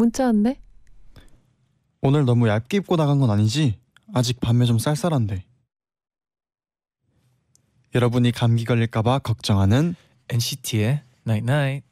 문자 0.00 0.24
왔네. 0.24 0.58
오늘 2.00 2.24
너무 2.24 2.48
얇게 2.48 2.78
입고 2.78 2.96
나간 2.96 3.18
건 3.18 3.28
아니지? 3.28 3.78
아직 4.14 4.40
밤에 4.40 4.64
좀 4.64 4.78
쌀쌀한데. 4.78 5.44
여러분이 7.94 8.32
감기 8.32 8.64
걸릴까봐 8.64 9.18
걱정하는 9.18 9.94
NCT의 10.30 11.02
Night 11.26 11.52
Night. 11.52 11.89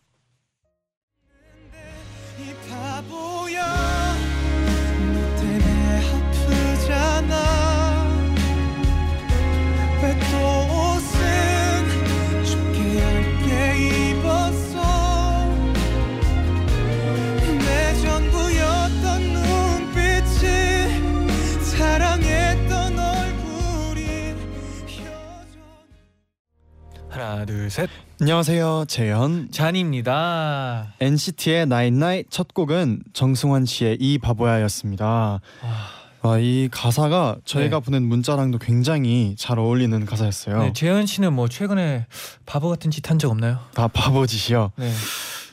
하나 27.28 27.44
둘 27.44 27.68
셋. 27.68 27.90
안녕하세요 28.22 28.86
재현 28.88 29.50
잔입니다. 29.50 30.94
NCT의 30.98 31.62
Night 31.64 31.94
Night 31.96 32.30
첫 32.30 32.54
곡은 32.54 33.02
정승환 33.12 33.66
씨의 33.66 33.98
이 34.00 34.16
바보야였습니다. 34.18 35.40
아, 35.62 35.88
아, 36.22 36.38
이 36.38 36.70
가사가 36.72 37.36
저희가 37.44 37.80
네. 37.80 37.84
보낸 37.84 38.02
문자랑도 38.04 38.58
굉장히 38.58 39.34
잘 39.36 39.58
어울리는 39.58 40.06
가사였어요. 40.06 40.58
네, 40.62 40.72
재현 40.72 41.04
씨는 41.04 41.34
뭐 41.34 41.48
최근에 41.48 42.06
바보 42.46 42.70
같은 42.70 42.90
짓 42.90 43.06
한 43.10 43.18
적 43.18 43.30
없나요? 43.30 43.58
다 43.74 43.88
바보 43.88 44.26
짓이요. 44.26 44.72
네. 44.76 44.90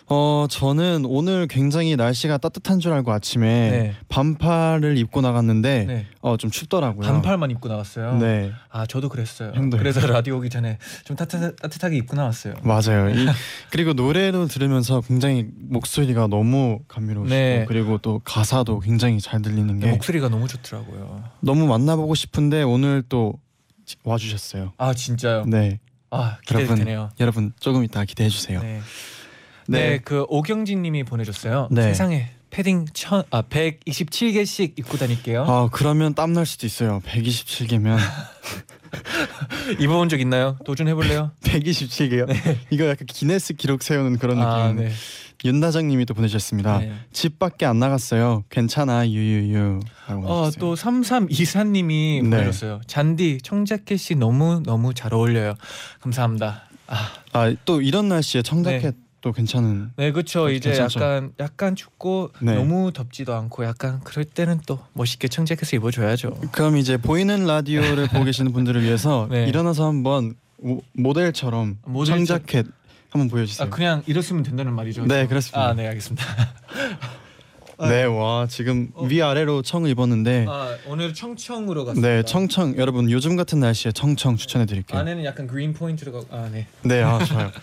어 0.07 0.45
저는 0.49 1.03
오늘 1.05 1.47
굉장히 1.47 1.95
날씨가 1.95 2.37
따뜻한 2.37 2.79
줄 2.79 2.93
알고 2.93 3.11
아침에 3.11 3.47
네. 3.71 3.95
반팔을 4.07 4.97
입고 4.99 5.21
나갔는데 5.21 5.85
네. 5.85 6.05
어좀 6.21 6.51
춥더라고요. 6.51 7.07
반팔만 7.07 7.49
입고 7.51 7.67
나왔어요. 7.67 8.17
네 8.17 8.51
아 8.75 8.85
저도 8.85 9.07
그랬어요. 9.07 9.53
형도요? 9.55 9.79
그래서 9.79 10.05
라디오 10.05 10.37
오기 10.37 10.49
전에 10.49 10.77
좀 11.05 11.15
따뜻 11.15 11.55
따뜻하게 11.55 11.95
입고 11.95 12.17
나왔어요. 12.17 12.55
맞아요. 12.61 13.09
이, 13.09 13.25
그리고 13.71 13.93
노래를 13.93 14.49
들으면서 14.49 14.99
굉장히 14.99 15.47
목소리가 15.55 16.27
너무 16.27 16.79
감미로우시고 16.89 17.33
네. 17.33 17.65
그리고 17.67 17.97
또 17.97 18.19
가사도 18.25 18.81
굉장히 18.81 19.21
잘 19.21 19.41
들리는 19.41 19.79
게 19.79 19.89
목소리가 19.91 20.27
너무 20.27 20.49
좋더라고요. 20.49 21.23
너무 21.39 21.67
만나보고 21.67 22.15
싶은데 22.15 22.63
오늘 22.63 23.01
또 23.07 23.39
와주셨어요. 24.03 24.73
아 24.77 24.93
진짜요? 24.93 25.45
네아 25.45 25.69
여러분 26.51 26.75
기대되네요. 26.75 27.11
여러분 27.21 27.53
조금 27.61 27.85
이따 27.85 28.03
기대해 28.03 28.29
주세요. 28.29 28.61
네. 28.61 28.81
네, 29.67 29.89
네. 29.89 29.97
그 30.03 30.25
오경진님이 30.29 31.03
보내줬어요. 31.03 31.69
네. 31.71 31.83
세상에 31.83 32.29
패딩 32.51 32.85
천, 32.93 33.23
아 33.31 33.41
127개씩 33.41 34.77
입고 34.79 34.97
다닐게요. 34.97 35.43
아 35.47 35.69
그러면 35.71 36.13
땀 36.13 36.33
날 36.33 36.45
수도 36.45 36.65
있어요. 36.67 37.01
127개면 37.05 37.97
입어본 39.79 40.09
적 40.09 40.19
있나요? 40.21 40.57
도전해볼래요? 40.65 41.31
127개요. 41.43 42.27
이거 42.69 42.85
약간 42.87 43.05
기네스 43.07 43.53
기록 43.53 43.83
세우는 43.83 44.17
그런 44.19 44.41
아, 44.41 44.67
느낌. 44.69 44.85
네. 44.85 44.91
윤다정님이 45.43 46.05
또 46.05 46.13
보내주셨습니다. 46.13 46.79
네. 46.79 46.93
집 47.11 47.37
밖에 47.39 47.65
안 47.65 47.77
나갔어요. 47.77 48.45
괜찮아 48.49 49.07
유유유. 49.07 49.79
라고 50.07 50.27
어, 50.27 50.41
하셨어요. 50.45 50.59
또 50.59 50.75
3324님이 50.75 52.23
네. 52.23 52.29
보내줬어요. 52.29 52.81
잔디 52.87 53.39
청자켓이 53.43 54.17
너무 54.17 54.63
너무 54.65 54.93
잘 54.93 55.13
어울려요. 55.13 55.55
감사합니다. 56.01 56.63
아, 56.87 57.11
아또 57.33 57.81
이런 57.81 58.07
날씨에 58.07 58.41
청자켓 58.43 58.95
또 59.25 59.31
괜찮은. 59.31 59.89
네 59.95 60.11
그렇죠. 60.11 60.51
이제 60.51 60.69
괜찮죠. 60.69 60.99
약간 60.99 61.33
약간 61.39 61.75
춥고 61.75 62.29
네. 62.41 62.53
너무 62.53 62.93
덥지도 62.93 63.33
않고 63.33 63.65
약간 63.65 63.99
그럴 64.03 64.23
때는 64.23 64.59
또 64.67 64.77
멋있게 64.93 65.29
청자켓을 65.29 65.77
입어줘야죠. 65.77 66.39
그럼 66.51 66.77
이제 66.77 66.95
보이는 66.97 67.43
라디오를 67.47 68.05
보고 68.05 68.23
계시는 68.23 68.53
분들을 68.53 68.83
위해서 68.83 69.27
네. 69.31 69.47
일어나서 69.47 69.87
한번 69.87 70.35
모, 70.61 70.83
모델처럼 70.93 71.79
모델처- 71.87 72.05
청자켓 72.05 72.67
한번 73.09 73.27
보여주세요. 73.29 73.65
아 73.65 73.69
그냥 73.71 74.03
이랬으면 74.05 74.43
된다는 74.43 74.73
말이죠. 74.73 75.07
네 75.07 75.25
그렇습니다. 75.25 75.69
아, 75.69 75.73
네 75.73 75.87
알겠습니다. 75.87 76.23
네, 77.89 78.03
와 78.03 78.45
지금 78.47 78.89
어. 78.93 79.05
위 79.05 79.23
아래로 79.23 79.63
청을 79.63 79.89
입었는데 79.89 80.45
아 80.47 80.77
오늘 80.85 81.15
청청으로 81.15 81.83
갔습니다. 81.85 82.07
네 82.07 82.21
청청 82.21 82.77
여러분 82.77 83.09
요즘 83.09 83.35
같은 83.35 83.59
날씨에 83.59 83.91
청청 83.91 84.37
추천해 84.37 84.67
드릴게요. 84.67 84.99
안에는 84.99 85.25
약간 85.25 85.47
그린 85.47 85.73
포인트로 85.73 86.11
가. 86.11 86.19
아 86.37 86.47
네. 86.51 86.67
네, 86.83 87.01
아 87.01 87.17
좋아요. 87.25 87.49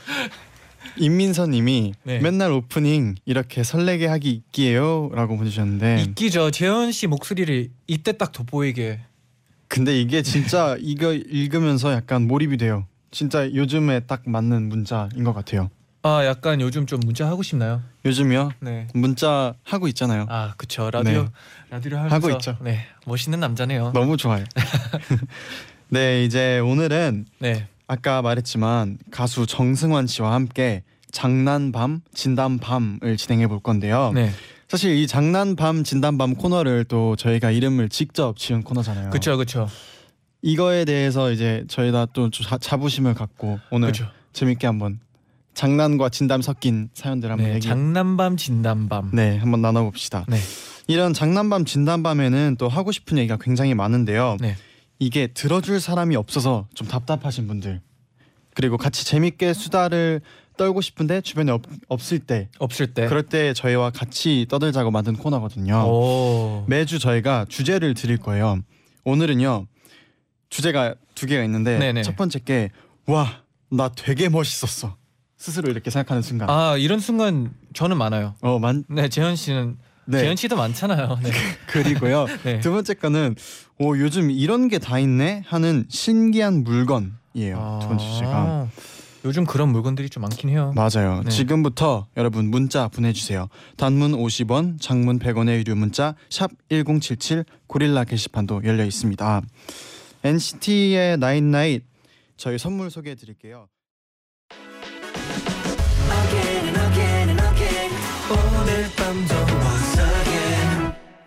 임민서님이 0.97 1.94
네. 2.03 2.19
맨날 2.20 2.53
오프닝 2.53 3.16
이렇게 3.25 3.62
설레게 3.62 4.06
하기 4.06 4.31
있기에요라고 4.31 5.37
보내주셨는데 5.37 6.03
있기죠. 6.09 6.50
재현 6.50 6.93
씨 6.93 7.06
목소리를 7.06 7.69
이때 7.87 8.12
딱 8.12 8.32
돋보이게. 8.32 9.00
근데 9.69 9.98
이게 9.98 10.22
진짜 10.22 10.76
이거 10.81 11.12
읽으면서 11.15 11.92
약간 11.92 12.26
몰입이 12.26 12.59
돼요. 12.59 12.87
진짜 13.10 13.53
요즘에 13.53 14.00
딱 14.00 14.22
맞는 14.26 14.69
문자인 14.69 15.25
것 15.25 15.32
같아요. 15.32 15.71
아 16.03 16.25
약간 16.26 16.60
요즘 16.60 16.84
좀 16.87 16.98
문자 17.04 17.28
하고 17.28 17.42
싶나요? 17.42 17.81
요즘이요 18.04 18.53
네. 18.60 18.88
문자 18.92 19.54
하고 19.62 19.87
있잖아요. 19.88 20.26
아 20.28 20.54
그쵸 20.56 20.91
라디오 20.91 21.22
네. 21.22 21.28
라디오 21.71 21.97
하면서 21.97 22.15
하고 22.16 22.31
있죠. 22.31 22.56
네 22.60 22.81
멋있는 23.06 23.38
남자네요. 23.38 23.92
너무 23.94 24.16
좋아요. 24.16 24.44
네 25.88 26.25
이제 26.25 26.59
오늘은 26.59 27.26
네. 27.38 27.69
아까 27.92 28.22
말했지만 28.22 28.97
가수 29.10 29.44
정승환 29.44 30.06
씨와 30.06 30.32
함께 30.32 30.82
장난밤 31.10 32.00
진담밤을 32.14 33.19
진행해 33.19 33.47
볼 33.48 33.60
건데요. 33.60 34.12
네. 34.14 34.30
사실 34.66 34.97
이 34.97 35.06
장난밤 35.06 35.84
진담밤 35.84 36.36
코너를 36.36 36.84
또 36.84 37.16
저희가 37.16 37.50
이름을 37.50 37.91
직접 37.91 38.38
지은 38.38 38.62
코너잖아요. 38.62 39.10
그쵸 39.10 39.36
그쵸 39.36 39.69
이거에 40.41 40.86
대해서 40.86 41.30
이제 41.32 41.64
저희가 41.69 42.08
또 42.14 42.30
자, 42.30 42.56
자부심을 42.56 43.12
갖고 43.12 43.60
오늘 43.70 43.88
그쵸. 43.88 44.06
재밌게 44.32 44.66
한번 44.66 44.98
장난과 45.53 46.09
진담 46.09 46.41
섞인 46.41 46.88
사연들 46.94 47.30
한번 47.30 47.47
네. 47.47 47.56
얘기 47.56 47.69
장난밤 47.69 48.38
진담밤. 48.38 49.10
네 49.12 49.36
한번 49.36 49.60
나눠봅시다. 49.60 50.24
네. 50.28 50.38
이런 50.86 51.12
장난밤 51.12 51.66
진담밤에는 51.66 52.56
또 52.59 52.70
하고 52.70 52.91
싶은 52.91 53.19
얘기가 53.19 53.36
굉장히 53.38 53.74
많은데요. 53.74 54.38
네. 54.41 54.56
이게 55.04 55.26
들어줄 55.26 55.80
사람이 55.80 56.14
없어서 56.16 56.68
좀 56.74 56.86
답답하신 56.86 57.48
분들 57.48 57.80
그리고 58.54 58.76
같이 58.76 59.04
재밌게 59.04 59.52
수다를 59.54 60.20
떨고 60.56 60.80
싶은데 60.80 61.22
주변에 61.22 61.50
없, 61.50 61.62
없을 61.88 62.18
때 62.20 62.48
없을 62.58 62.92
때. 62.94 63.06
그럴 63.08 63.22
때 63.24 63.52
저희와 63.54 63.91
같이 63.91 64.46
떠들자고 64.48 64.91
만든 64.91 65.14
코너거든요. 65.16 65.74
오. 65.88 66.64
매주 66.68 66.98
저희가 66.98 67.46
주제를 67.48 67.94
드릴 67.94 68.18
거예요. 68.18 68.60
오늘은요 69.04 69.66
주제가 70.50 70.94
두 71.14 71.26
개가 71.26 71.42
있는데 71.44 71.78
네네. 71.78 72.02
첫 72.02 72.16
번째 72.16 72.38
게 72.44 72.70
와 73.06 73.42
나 73.74 73.88
되게 73.88 74.28
멋있었어 74.28 74.97
스스로 75.38 75.71
이렇게 75.71 75.91
생각하는 75.91 76.22
순간. 76.22 76.48
아 76.50 76.77
이런 76.77 77.00
순간 77.00 77.53
저는 77.72 77.97
많아요. 77.97 78.34
어만 78.42 78.84
네 78.88 79.09
재현 79.09 79.34
씨는 79.34 79.78
네. 80.04 80.18
재현 80.21 80.36
씨도 80.36 80.56
많잖아요. 80.56 81.18
네. 81.22 81.30
그리고요 81.66 82.27
네. 82.44 82.60
두 82.60 82.71
번째 82.71 82.92
거는 82.94 83.34
오 83.82 83.98
요즘 83.98 84.30
이런 84.30 84.68
게 84.68 84.78
다 84.78 85.00
있네 85.00 85.42
하는 85.44 85.86
신기한 85.88 86.62
물건이에요. 86.62 87.78
두 87.82 87.88
번째 87.88 88.04
주제가. 88.04 88.30
아, 88.32 88.68
요즘 89.24 89.44
그런 89.44 89.70
물건들이 89.70 90.08
좀 90.08 90.20
많긴 90.20 90.50
해요. 90.50 90.72
맞아요. 90.76 91.22
네. 91.24 91.30
지금부터 91.30 92.06
여러분 92.16 92.48
문자 92.48 92.86
보내주세요. 92.86 93.48
단문 93.76 94.12
50원, 94.12 94.80
장문 94.80 95.18
100원의 95.18 95.58
유료 95.58 95.74
문자 95.74 96.14
샵 96.30 96.52
#1077 96.70 97.44
고릴라 97.66 98.04
게시판도 98.04 98.62
열려 98.64 98.84
있습니다. 98.84 99.42
NCT의 100.22 101.18
night 101.18 101.50
night 101.50 101.83
저희 102.36 102.58
선물 102.58 102.88
소개해 102.88 103.16
드릴게요. 103.16 103.66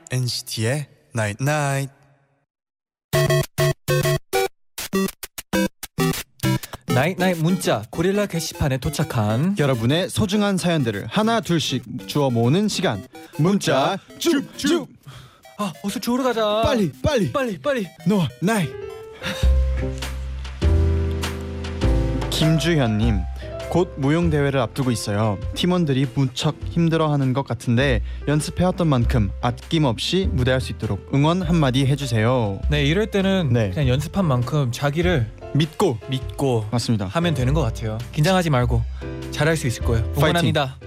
NCT의 0.09 0.87
night 1.13 1.51
night 1.51 1.89
night 6.95 7.17
night 7.17 7.39
문자 7.39 7.83
고릴라 7.89 8.25
게시판에 8.25 8.77
도착한 8.77 9.53
여러분의 9.59 10.09
소중한 10.09 10.55
사연들을 10.55 11.07
하나 11.09 11.41
둘씩 11.41 12.07
주워 12.07 12.29
모으는 12.29 12.69
시간 12.69 13.05
문자 13.37 13.97
쭉쭉 14.17 14.87
아 15.57 15.73
어서 15.83 15.99
주우러 15.99 16.23
가자 16.23 16.61
빨리 16.63 16.89
빨리 17.03 17.33
빨리 17.33 17.57
빨리 17.57 17.85
노 18.07 18.23
나이 18.39 18.69
김주현님 22.29 23.19
곧 23.75 23.93
무용 23.97 24.29
대회를 24.29 24.61
앞두고 24.61 24.89
있어요. 24.89 25.37
팀원들이 25.53 26.07
무척 26.15 26.55
힘들어하는 26.69 27.33
것 27.33 27.45
같은데 27.45 28.01
연습해왔던 28.25 28.87
만큼 28.87 29.31
아낌없이 29.41 30.29
무대할 30.31 30.61
수 30.61 30.71
있도록 30.71 31.09
응원 31.13 31.41
한마디 31.41 31.85
해주세요. 31.85 32.61
네 32.69 32.85
이럴 32.85 33.07
때는 33.07 33.49
네. 33.51 33.71
그냥 33.71 33.89
연습한 33.89 34.23
만큼 34.23 34.71
자기를 34.71 35.29
믿고 35.55 35.97
믿고 36.09 36.65
맞습니다. 36.71 37.07
하면 37.07 37.33
되는 37.33 37.53
것 37.53 37.61
같아요. 37.61 37.97
긴장하지 38.11 38.49
말고 38.49 38.81
잘할 39.31 39.55
수 39.57 39.67
있을 39.67 39.83
거예요. 39.83 40.05
응원합니다. 40.17 40.77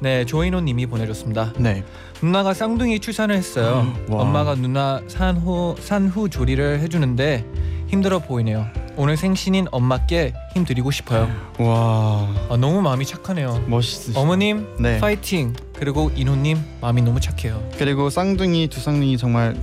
네 0.00 0.24
조인호 0.24 0.60
님이 0.60 0.86
보내줬습니다. 0.86 1.52
네. 1.58 1.84
누나가 2.22 2.54
쌍둥이 2.54 3.00
출산을 3.00 3.34
했어요. 3.36 3.92
와. 4.08 4.22
엄마가 4.22 4.54
누나 4.54 5.00
산후 5.08 5.76
산후 5.80 6.30
조리를 6.30 6.80
해주는데 6.80 7.44
힘들어 7.88 8.18
보이네요. 8.20 8.66
오늘 8.96 9.16
생신인 9.16 9.66
엄마께 9.70 10.34
힘 10.54 10.64
드리고 10.64 10.90
싶어요. 10.90 11.30
와. 11.58 12.28
아, 12.48 12.56
너무 12.56 12.80
마음이 12.82 13.04
착하네요. 13.06 13.64
멋있으시다. 13.66 14.20
어머님 14.20 14.66
네. 14.80 14.98
파이팅. 14.98 15.54
그리고 15.74 16.10
인호님 16.14 16.58
마음이 16.80 17.02
너무 17.02 17.20
착해요. 17.20 17.62
그리고 17.78 18.10
쌍둥이 18.10 18.68
두 18.68 18.80
쌍둥이 18.80 19.16
정말 19.18 19.56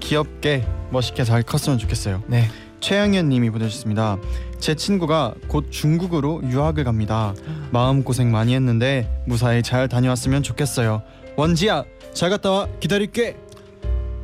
귀엽게 0.00 0.66
멋있게 0.90 1.24
잘 1.24 1.42
컸으면 1.42 1.78
좋겠어요. 1.78 2.22
네 2.26 2.48
최영현 2.80 3.28
님이 3.28 3.50
보내주셨습니다. 3.50 4.18
제 4.58 4.74
친구가 4.74 5.34
곧 5.48 5.66
중국으로 5.70 6.42
유학을 6.44 6.84
갑니다. 6.84 7.34
마음 7.70 8.02
고생 8.02 8.30
많이 8.30 8.54
했는데 8.54 9.22
무사히 9.26 9.62
잘 9.62 9.88
다녀왔으면 9.88 10.42
좋겠어요. 10.42 11.02
원지야 11.36 11.84
잘 12.14 12.30
갔다 12.30 12.50
와 12.50 12.68
기다릴게. 12.80 13.36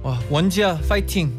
와, 0.02 0.18
원지야 0.30 0.80
파이팅 0.88 1.32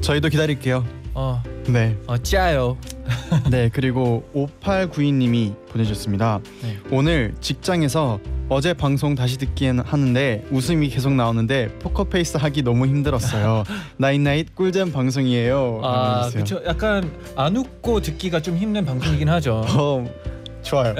저희도 0.00 0.28
기다릴게요. 0.28 0.84
어, 1.14 1.42
네. 1.68 1.96
어 2.06 2.16
짜요 2.18 2.76
네 3.50 3.70
그리고 3.72 4.28
5892님이 4.34 5.54
보내주셨습니다. 5.68 6.40
네. 6.62 6.78
오늘 6.90 7.34
직장에서 7.40 8.20
어제 8.50 8.72
방송 8.72 9.14
다시 9.14 9.36
듣기엔 9.36 9.80
하는데 9.80 10.42
웃음이 10.50 10.88
계속 10.88 11.12
나오는데 11.12 11.68
포커페이스 11.80 12.38
하기 12.38 12.62
너무 12.62 12.86
힘들었어요. 12.86 13.64
night 13.98 14.26
night 14.26 14.54
꿀잼 14.54 14.90
방송이에요. 14.90 15.80
아. 15.84 16.30
그쵸 16.32 16.60
약간 16.66 17.10
안 17.36 17.56
웃고 17.56 18.00
듣기가 18.00 18.40
좀 18.40 18.56
힘든 18.56 18.86
방송이긴 18.86 19.28
하죠 19.28 19.64
어, 19.76 20.06
좋아요. 20.62 20.94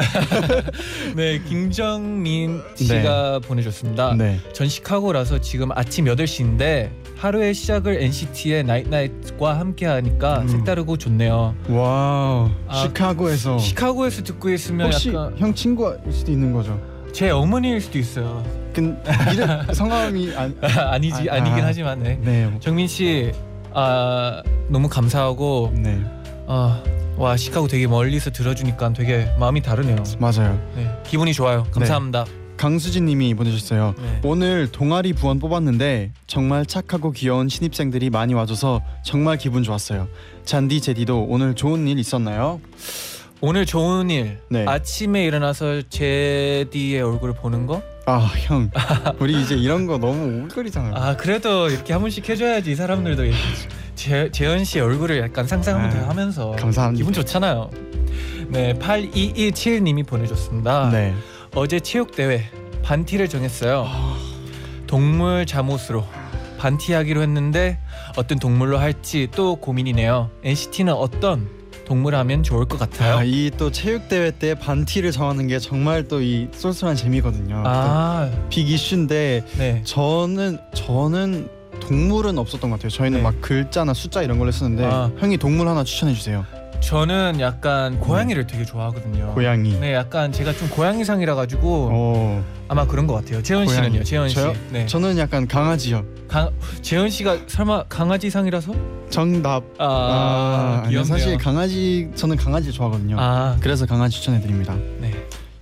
네 1.16 1.40
김정민 1.48 2.60
씨가 2.74 3.38
보내줬습니다 3.40 4.14
네. 4.14 4.38
전 4.52 4.68
시카고라서 4.68 5.40
지금 5.40 5.70
아침 5.72 6.04
8시인데 6.04 6.90
하루의 7.16 7.54
시작을 7.54 8.02
NCT의 8.02 8.64
나잇나잇과 8.64 9.58
함께 9.58 9.86
하니까 9.86 10.42
음. 10.42 10.48
색다르고 10.48 10.96
좋네요 10.98 11.54
와 11.70 12.50
아, 12.68 12.82
시카고에서 12.82 13.58
시카고에서 13.58 14.22
듣고 14.22 14.50
있으면 14.50 14.86
혹시 14.86 15.08
약간 15.08 15.34
형 15.38 15.54
친구일 15.54 15.98
수도 16.12 16.30
있는 16.30 16.52
거죠? 16.52 16.80
제 17.18 17.30
어머니일 17.30 17.80
수도 17.80 17.98
있어요 17.98 18.44
근 18.72 18.96
이름 19.32 19.74
성함이 19.74 20.36
안. 20.36 20.56
아니지 20.62 21.28
아, 21.28 21.34
아니긴 21.34 21.64
아. 21.64 21.66
하지만 21.66 22.00
네. 22.00 22.16
네. 22.22 22.48
정민 22.60 22.86
씨 22.86 23.32
아, 23.74 24.40
너무 24.68 24.88
감사하고 24.88 25.72
네 25.74 26.00
아, 26.46 26.80
와 27.16 27.36
시카고 27.36 27.66
되게 27.66 27.88
멀리서 27.88 28.30
들어주니까 28.30 28.92
되게 28.92 29.28
마음이 29.36 29.62
다르네요. 29.62 30.04
맞아요. 30.20 30.62
네, 30.76 30.88
기분이 31.04 31.32
좋아요. 31.32 31.64
감사합니다. 31.72 32.24
강수진님이 32.56 33.34
보내주셨어요. 33.34 33.96
네. 33.98 34.20
오늘 34.22 34.70
동아리 34.70 35.12
부원 35.12 35.40
뽑았는데 35.40 36.12
정말 36.28 36.66
착하고 36.66 37.10
귀여운 37.10 37.48
신입생들이 37.48 38.10
많이 38.10 38.34
와줘서 38.34 38.80
정말 39.02 39.38
기분 39.38 39.64
좋았어요. 39.64 40.06
잔디 40.44 40.80
제디도 40.80 41.26
오늘 41.28 41.56
좋은 41.56 41.88
일 41.88 41.98
있었나요? 41.98 42.60
오늘 43.40 43.64
좋은 43.66 44.10
일 44.10 44.40
네. 44.48 44.64
아침에 44.66 45.24
일어나서 45.24 45.82
제디의 45.88 47.00
얼굴을 47.02 47.34
보는 47.34 47.66
거? 47.66 47.82
아 48.04 48.32
형, 48.38 48.70
우리 49.20 49.40
이제 49.40 49.54
이런 49.54 49.86
거 49.86 49.98
너무 49.98 50.44
오글거리잖아요. 50.44 50.94
아 50.94 51.16
그래도 51.16 51.68
이렇게 51.68 51.92
한 51.92 52.02
번씩 52.02 52.28
해줘야지 52.28 52.72
이 52.72 52.74
사람들도 52.74 53.22
재, 53.94 54.30
재현 54.32 54.64
씨 54.64 54.80
얼굴을 54.80 55.20
약간 55.20 55.46
상상하면 55.46 56.04
아, 56.04 56.08
하면서 56.08 56.50
감사합니다. 56.52 56.98
기분 56.98 57.12
좋잖아요. 57.12 57.70
네, 58.48 58.74
8227님이 58.74 60.06
보내줬습니다. 60.06 60.90
네. 60.90 61.14
어제 61.54 61.78
체육 61.78 62.16
대회 62.16 62.44
반티를 62.82 63.28
정했어요. 63.28 63.86
동물 64.88 65.46
잠옷으로 65.46 66.04
반티하기로 66.58 67.22
했는데 67.22 67.78
어떤 68.16 68.38
동물로 68.40 68.78
할지 68.78 69.28
또 69.30 69.56
고민이네요. 69.56 70.30
NCT는 70.42 70.92
어떤 70.92 71.57
동물 71.88 72.14
하면 72.14 72.42
좋을 72.42 72.66
것 72.66 72.78
같아요? 72.78 73.16
아, 73.16 73.24
이 73.24 73.50
또 73.56 73.72
체육 73.72 74.08
대회 74.08 74.30
때 74.30 74.54
반티를 74.54 75.10
정하는 75.10 75.46
게 75.48 75.58
정말 75.58 76.06
또 76.06 76.20
이 76.20 76.48
쏠쏠한 76.52 76.96
재미거든요. 76.96 77.62
아, 77.64 78.28
또빅 78.50 78.68
이슈인데 78.68 79.42
네. 79.56 79.80
저는 79.84 80.58
저는 80.74 81.48
동물은 81.80 82.36
없었던 82.38 82.68
것 82.70 82.76
같아요. 82.76 82.90
저희는 82.90 83.18
네. 83.18 83.22
막 83.22 83.40
글자나 83.40 83.94
숫자 83.94 84.22
이런 84.22 84.38
걸 84.38 84.48
했었는데 84.48 84.84
아. 84.84 85.10
형이 85.18 85.38
동물 85.38 85.66
하나 85.68 85.82
추천해 85.84 86.12
주세요. 86.12 86.44
저는 86.80 87.38
약간 87.40 87.98
고양이를 88.00 88.46
되게 88.46 88.64
좋아하거든요. 88.64 89.32
고양이. 89.34 89.78
네, 89.78 89.92
약간 89.94 90.32
제가 90.32 90.52
좀 90.52 90.68
고양이상이라 90.70 91.34
가지고 91.34 91.88
어, 91.92 92.44
아마 92.68 92.86
그런 92.86 93.06
것 93.06 93.14
같아요. 93.14 93.42
재현 93.42 93.66
고양이. 93.66 93.84
씨는요? 93.88 94.04
재현 94.04 94.28
씨. 94.28 94.36
저요? 94.36 94.54
네. 94.70 94.86
저는 94.86 95.18
약간 95.18 95.46
강아지요. 95.46 96.04
강 96.28 96.50
재현 96.80 97.10
씨가 97.10 97.38
설마 97.46 97.84
강아지상이라서? 97.88 98.72
정답. 99.10 99.64
아, 99.78 99.84
아, 99.86 100.72
아니요, 100.84 100.90
귀엽네요. 101.02 101.04
사실 101.04 101.36
강아지 101.36 102.10
저는 102.14 102.36
강아지 102.36 102.72
좋아하거든요. 102.72 103.16
아, 103.18 103.56
그래서 103.60 103.84
강아지 103.84 104.16
추천해 104.16 104.40
드립니다. 104.40 104.74
네. 105.00 105.12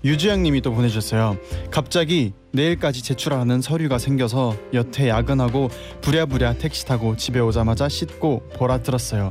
유주영님이 0.05 0.61
또 0.61 0.73
보내주셨어요. 0.73 1.37
갑자기 1.73 2.33
내일까지 2.53 3.03
제출하는 3.03 3.61
서류가 3.61 3.99
생겨서 3.99 4.55
여태 4.75 5.09
야근하고 5.09 5.71
부랴부랴 6.03 6.55
택시 6.55 6.87
타고 6.87 7.17
집에 7.17 7.41
오자마자 7.41 7.89
씻고 7.89 8.51
보라 8.57 8.83
들었어요. 8.83 9.31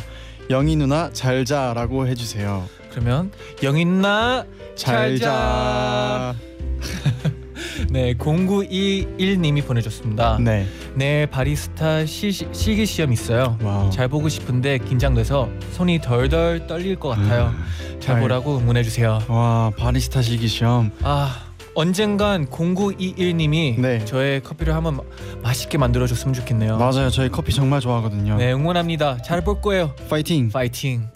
영희 0.49 0.75
누나 0.75 1.09
잘 1.11 1.45
자라고 1.45 2.07
해주세요. 2.07 2.67
그러면 2.91 3.31
영인나 3.63 4.45
잘 4.75 5.17
자. 5.19 6.35
네 7.89 8.13
0921님이 8.13 9.65
보내줬습니다. 9.65 10.37
네. 10.39 10.65
내일 10.93 11.27
바리스타 11.27 12.05
시, 12.05 12.31
실기 12.31 12.85
시험 12.85 13.11
있어요. 13.11 13.57
wow. 13.61 13.89
잘 13.89 14.07
보고 14.07 14.29
싶은데 14.29 14.77
긴장돼서 14.77 15.49
손이 15.71 15.99
덜덜 16.01 16.67
떨릴 16.67 16.95
것 16.97 17.09
같아요. 17.09 17.53
잘 17.93 17.99
잘- 17.99 18.19
보라고 18.21 18.57
응원해 18.59 18.83
주세요. 18.83 19.19
와 19.27 19.71
바리스타 19.77 20.21
실기 20.21 20.47
시험. 20.47 20.91
아 21.01 21.44
언젠간 21.75 22.47
0921님이 22.47 23.79
네. 23.79 24.03
저의 24.05 24.41
커피를 24.41 24.73
한번 24.73 24.97
마- 24.97 25.03
맛있게 25.43 25.77
만들어 25.77 26.07
줬으면 26.07 26.33
좋겠네요. 26.33 26.77
맞아요. 26.77 27.09
저희 27.09 27.29
커피 27.29 27.53
정말 27.53 27.81
좋아하거든요. 27.81 28.37
네 28.37 28.53
응원합니다. 28.53 29.17
잘 29.23 29.41
볼 29.43 29.61
거예요. 29.61 29.93
파이팅. 30.09 30.49
파이팅. 30.49 31.07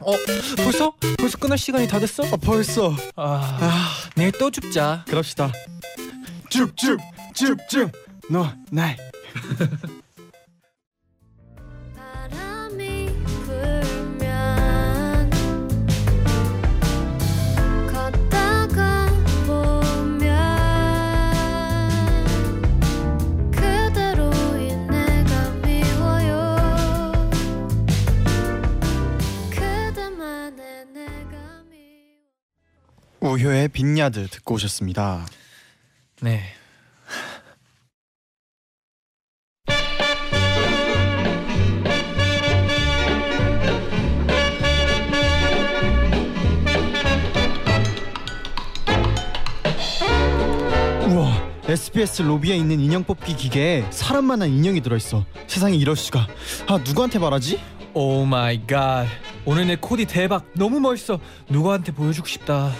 어 0.00 0.12
벌써 0.56 0.92
벌써 1.18 1.38
끝날 1.38 1.58
시간이 1.58 1.86
다 1.86 1.98
됐어? 1.98 2.24
아, 2.24 2.36
벌써. 2.42 2.92
아, 3.16 3.58
아 3.60 3.88
내일 4.16 4.32
또 4.32 4.50
줍자. 4.50 5.04
그럽시다. 5.06 5.52
쭉쭉 6.48 6.98
쭉쭉. 7.34 7.92
너 8.30 8.48
날. 8.70 8.96
우효의 33.22 33.68
Vineyard 33.68 34.26
듣고 34.26 34.54
오셨습니다. 34.54 35.26
네. 36.22 36.42
우와 51.08 51.52
SBS 51.68 52.22
로비에 52.22 52.56
있는 52.56 52.80
인형 52.80 53.04
뽑기 53.04 53.36
기계에 53.36 53.84
사람만한 53.90 54.48
인형이 54.48 54.80
들어있어 54.80 55.24
세상에 55.46 55.76
이럴 55.76 55.94
수가 55.94 56.26
아 56.66 56.78
누구한테 56.78 57.20
말하지? 57.20 57.60
oh 57.94 58.24
my 58.24 58.66
god. 58.66 59.06
오늘 59.44 59.66
내 59.68 59.76
코디 59.76 60.06
대박 60.06 60.44
너무 60.54 60.80
멋있어 60.80 61.20
누구한테 61.48 61.92
보여주고 61.92 62.26
싶다 62.26 62.72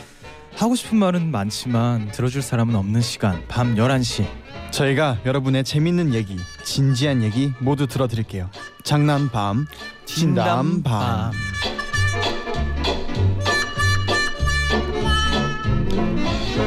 하고 0.56 0.74
싶은 0.76 0.98
말은 0.98 1.30
많지만 1.30 2.10
들어줄 2.12 2.42
사람은 2.42 2.74
없는 2.76 3.00
시간 3.00 3.42
밤 3.48 3.74
11시 3.74 4.26
저희가 4.70 5.18
여러분의 5.26 5.64
재밌는 5.64 6.14
얘기, 6.14 6.36
진지한 6.64 7.22
얘기 7.22 7.52
모두 7.58 7.86
들어드릴게요. 7.86 8.48
장난 8.84 9.28
밤, 9.30 9.66
진담 10.06 10.82
밤. 10.82 11.32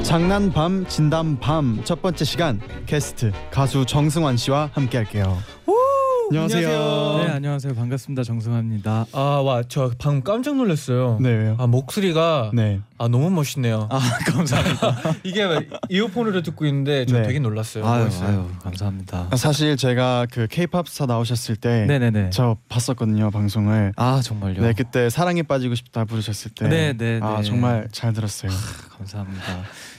장난 0.04 0.51
밤, 0.51 0.86
진담 0.88 1.38
밤 1.39 1.82
첫 1.84 2.01
번째 2.01 2.25
시간 2.25 2.62
게스트 2.86 3.32
가수 3.51 3.86
정승환 3.86 4.38
씨와 4.38 4.70
함께할게요. 4.74 5.38
안녕하세요. 6.29 6.67
안녕하세요. 6.70 7.24
네 7.27 7.32
안녕하세요 7.34 7.75
반갑습니다 7.75 8.24
정승환입니다 8.24 9.05
아 9.12 9.41
와 9.41 9.62
저 9.67 9.91
방금 10.00 10.24
깜짝 10.24 10.55
놀랐어요 10.55 11.17
네 11.22 11.29
왜요? 11.29 11.55
아 11.60 11.67
목소리가 11.67 12.51
네. 12.53 12.79
아 12.98 13.08
너무 13.08 13.29
멋있네요 13.29 13.88
아 13.91 14.00
감사합니다 14.25 14.96
이게 15.24 15.46
이어폰으로 15.89 16.41
듣고 16.41 16.65
있는데 16.65 17.05
저 17.05 17.20
네. 17.20 17.27
되게 17.27 17.39
놀랐어요 17.39 17.86
아유 17.86 18.05
멋있어요. 18.05 18.27
아유 18.29 18.46
감사합니다 18.63 19.27
아, 19.29 19.36
사실 19.36 19.77
제가 19.77 20.25
그 20.32 20.48
K-팝 20.50 20.88
스타 20.88 21.05
나오셨을 21.05 21.58
때저 21.58 21.86
네네네 21.86 22.32
봤었거든요 22.70 23.29
방송을. 23.29 23.94
아 23.96 24.22
정말요 24.24 24.62
네 24.62 24.74
그때 24.75 25.10
사랑에 25.10 25.44
빠지고 25.44 25.75
싶다 25.75 26.05
부르셨을 26.05 26.51
때. 26.51 26.67
네, 26.67 26.94
네, 26.94 27.20
아 27.22 27.38
네. 27.38 27.44
정말 27.44 27.88
잘 27.91 28.13
들었어요. 28.13 28.51
감사합니다 28.98 29.44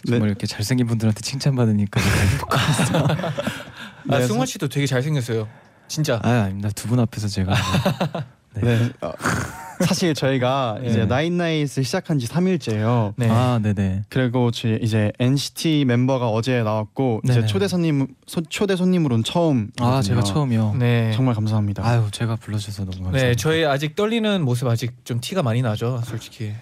네. 0.04 0.10
정말 0.10 0.28
이렇게 0.30 0.46
잘생긴 0.46 0.86
분들한테 0.88 1.20
칭찬받으니까 1.20 2.00
행복합니다 2.30 3.32
아 4.08 4.18
네, 4.18 4.26
승환 4.26 4.46
씨도 4.46 4.68
되게 4.68 4.86
잘생겼어요 4.86 5.48
진짜 5.88 6.20
아 6.22 6.28
아닙니다 6.44 6.68
두 6.74 6.88
분 6.88 6.98
앞에서 7.00 7.28
제가 7.28 7.54
네. 8.54 8.60
네. 8.78 8.90
어, 9.02 9.12
사실 9.80 10.14
저희가 10.14 10.78
네. 10.80 10.88
이제 10.88 11.04
나인나잇을 11.04 11.84
시작한 11.84 12.18
지 12.18 12.26
3일째예요. 12.26 13.12
네. 13.16 13.28
아 13.28 13.58
네네 13.62 14.04
그리고 14.08 14.50
저 14.50 14.68
이제 14.76 15.12
NCT 15.18 15.84
멤버가 15.86 16.28
어제 16.30 16.62
나왔고 16.62 17.20
이제 17.24 17.34
네네. 17.34 17.46
초대 17.46 17.68
손님 17.68 18.06
소, 18.26 18.40
초대 18.42 18.74
손님으로는 18.76 19.24
처음. 19.24 19.70
아 19.78 20.00
제가 20.00 20.22
처음이요 20.22 20.76
네. 20.78 21.12
정말 21.14 21.34
감사합니다. 21.34 21.86
아유 21.86 22.06
제가 22.10 22.36
불러주셔서 22.36 22.84
너무 22.84 23.04
감사합니다 23.04 23.26
네, 23.28 23.34
저희 23.34 23.64
아직 23.66 23.94
떨리는 23.94 24.42
모습 24.42 24.66
아직 24.68 25.04
좀 25.04 25.20
티가 25.20 25.42
많이 25.42 25.60
나죠, 25.60 26.00
솔직히. 26.06 26.54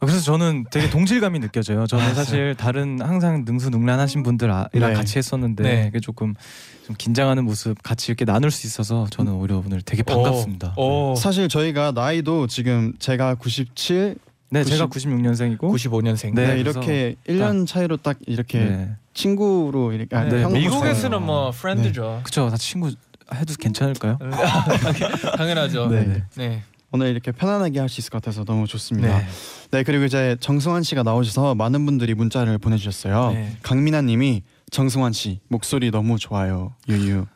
그래서 0.00 0.20
저는 0.20 0.64
되게 0.70 0.88
동질감이 0.88 1.40
느껴져요. 1.40 1.86
저는 1.86 2.04
맞아요. 2.04 2.14
사실 2.14 2.54
다른 2.54 3.00
항상 3.02 3.44
능수능란하신 3.44 4.22
분들이랑 4.22 4.68
네. 4.72 4.92
같이 4.94 5.18
했었는데 5.18 5.62
네. 5.62 5.86
이게 5.88 6.00
조금 6.00 6.34
좀 6.86 6.96
긴장하는 6.96 7.44
모습 7.44 7.82
같이 7.82 8.10
이렇게 8.10 8.24
나눌 8.24 8.50
수 8.50 8.66
있어서 8.66 9.06
저는 9.10 9.32
오히려 9.34 9.62
오늘 9.64 9.82
되게 9.82 10.02
반갑습니다. 10.02 10.74
오, 10.76 11.14
사실 11.16 11.48
저희가 11.48 11.92
나이도 11.92 12.46
지금 12.46 12.94
제가 12.98 13.34
97, 13.34 14.16
네, 14.50 14.64
제가 14.64 14.86
90 14.86 15.10
96년생이고 15.10 15.60
95년생. 15.60 16.34
네, 16.34 16.54
네, 16.54 16.60
이렇게 16.60 17.16
1년 17.28 17.66
차이로 17.66 17.98
딱 17.98 18.16
이렇게 18.26 18.58
네. 18.58 18.90
친구로 19.12 19.92
이렇게 19.92 20.16
아, 20.16 20.24
네, 20.24 20.42
형 20.42 20.52
미국에서는. 20.52 21.22
뭐 21.22 21.50
프렌드죠. 21.50 22.20
그쵸, 22.24 22.48
다 22.48 22.56
친구 22.56 22.90
해도 23.34 23.54
괜찮을까요? 23.58 24.18
당연하죠. 25.36 25.88
네, 25.88 26.04
네. 26.04 26.24
네. 26.36 26.62
오늘 26.92 27.08
이렇게 27.08 27.30
편안하게 27.32 27.78
할 27.78 27.88
수 27.88 28.00
있을 28.00 28.10
것 28.10 28.20
같아서 28.22 28.44
너무 28.44 28.66
좋습니다. 28.66 29.18
네. 29.18 29.26
네. 29.70 29.82
그리고 29.84 30.04
이제 30.04 30.36
정승환 30.40 30.82
씨가 30.82 31.02
나오셔서 31.02 31.54
많은 31.54 31.84
분들이 31.86 32.14
문자를 32.14 32.58
보내주셨어요. 32.58 33.32
네. 33.32 33.56
강민아님이 33.62 34.42
정승환 34.70 35.12
씨 35.12 35.40
목소리 35.48 35.90
너무 35.90 36.18
좋아요. 36.18 36.74
유유. 36.88 37.26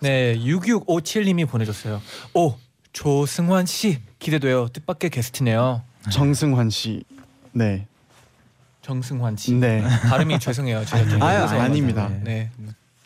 네, 0.00 0.36
6657님이 0.38 1.48
보내줬어요. 1.48 2.00
오, 2.34 2.54
조승환 2.92 3.66
씨 3.66 3.98
기대돼요. 4.18 4.68
뜻밖의 4.68 5.10
게스트네요. 5.10 5.82
정승환 6.10 6.70
씨. 6.70 7.02
네. 7.52 7.86
정승환 8.82 9.36
씨. 9.36 9.54
네. 9.54 9.82
발음이 10.08 10.38
죄송해요. 10.38 10.84
제가 10.84 11.08
좀 11.08 11.22
아유, 11.22 11.38
아닙니다. 11.60 12.08
네. 12.22 12.50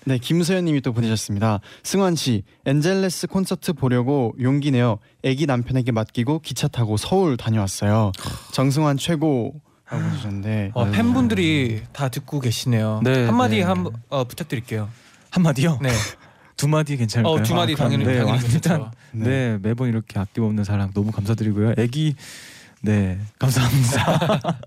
네, 0.04 0.18
김소연님이 0.18 0.80
또 0.80 0.92
보내셨습니다. 0.92 1.60
승환 1.82 2.16
씨, 2.16 2.42
엔젤레스 2.66 3.28
콘서트 3.28 3.72
보려고 3.72 4.34
용기 4.40 4.70
내어 4.70 4.98
아기 5.24 5.46
남편에게 5.46 5.92
맡기고 5.92 6.40
기차 6.40 6.68
타고 6.68 6.96
서울 6.96 7.36
다녀왔어요. 7.36 8.12
정승환 8.52 8.96
최고 8.96 9.60
라고 9.92 10.02
보내주셨는데 10.04 10.70
어, 10.74 10.84
아유. 10.84 10.92
팬분들이 10.92 11.82
다 11.92 12.08
듣고 12.08 12.40
계시네요. 12.40 13.00
네, 13.04 13.26
한마디 13.26 13.56
네. 13.56 13.62
한 13.62 13.86
어, 14.08 14.24
부탁드릴게요. 14.24 14.88
한 15.30 15.42
마디요? 15.42 15.78
네. 15.82 15.90
두 16.56 16.68
마디 16.68 16.96
괜찮을까요? 16.96 17.34
어, 17.34 17.42
두 17.42 17.54
마디 17.54 17.72
아, 17.74 17.76
당연히 17.76 18.04
네, 18.04 18.18
당연히 18.18 18.30
와, 18.30 18.36
일단 18.36 18.50
괜찮죠. 18.52 18.90
네. 19.12 19.58
매번 19.62 19.88
이렇게 19.88 20.18
아낌없는 20.18 20.64
사랑 20.64 20.92
너무 20.94 21.10
감사드리고요. 21.10 21.74
애기 21.78 22.14
네 22.80 23.18
감사합니다. 23.38 24.40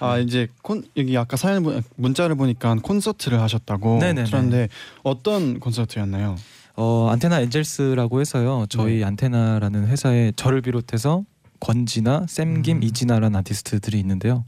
아 0.00 0.18
이제 0.18 0.48
콘 0.62 0.84
여기 0.96 1.16
아까 1.16 1.36
사연 1.36 1.62
보- 1.62 1.80
문자를 1.96 2.36
보니까 2.36 2.74
콘서트를 2.82 3.40
하셨다고 3.40 3.98
네네네. 3.98 4.24
그런데 4.30 4.68
어떤 5.02 5.58
콘서트였나요? 5.60 6.36
어 6.76 7.08
안테나 7.10 7.40
엔젤스라고 7.40 8.20
해서요. 8.20 8.66
저희 8.68 8.98
네. 8.98 9.04
안테나라는 9.04 9.88
회사에 9.88 10.32
저를 10.36 10.60
비롯해서 10.62 11.24
권지나 11.60 12.26
샘김, 12.28 12.76
음. 12.78 12.82
이진아라는 12.84 13.36
아티스트들이 13.40 13.98
있는데요. 14.00 14.44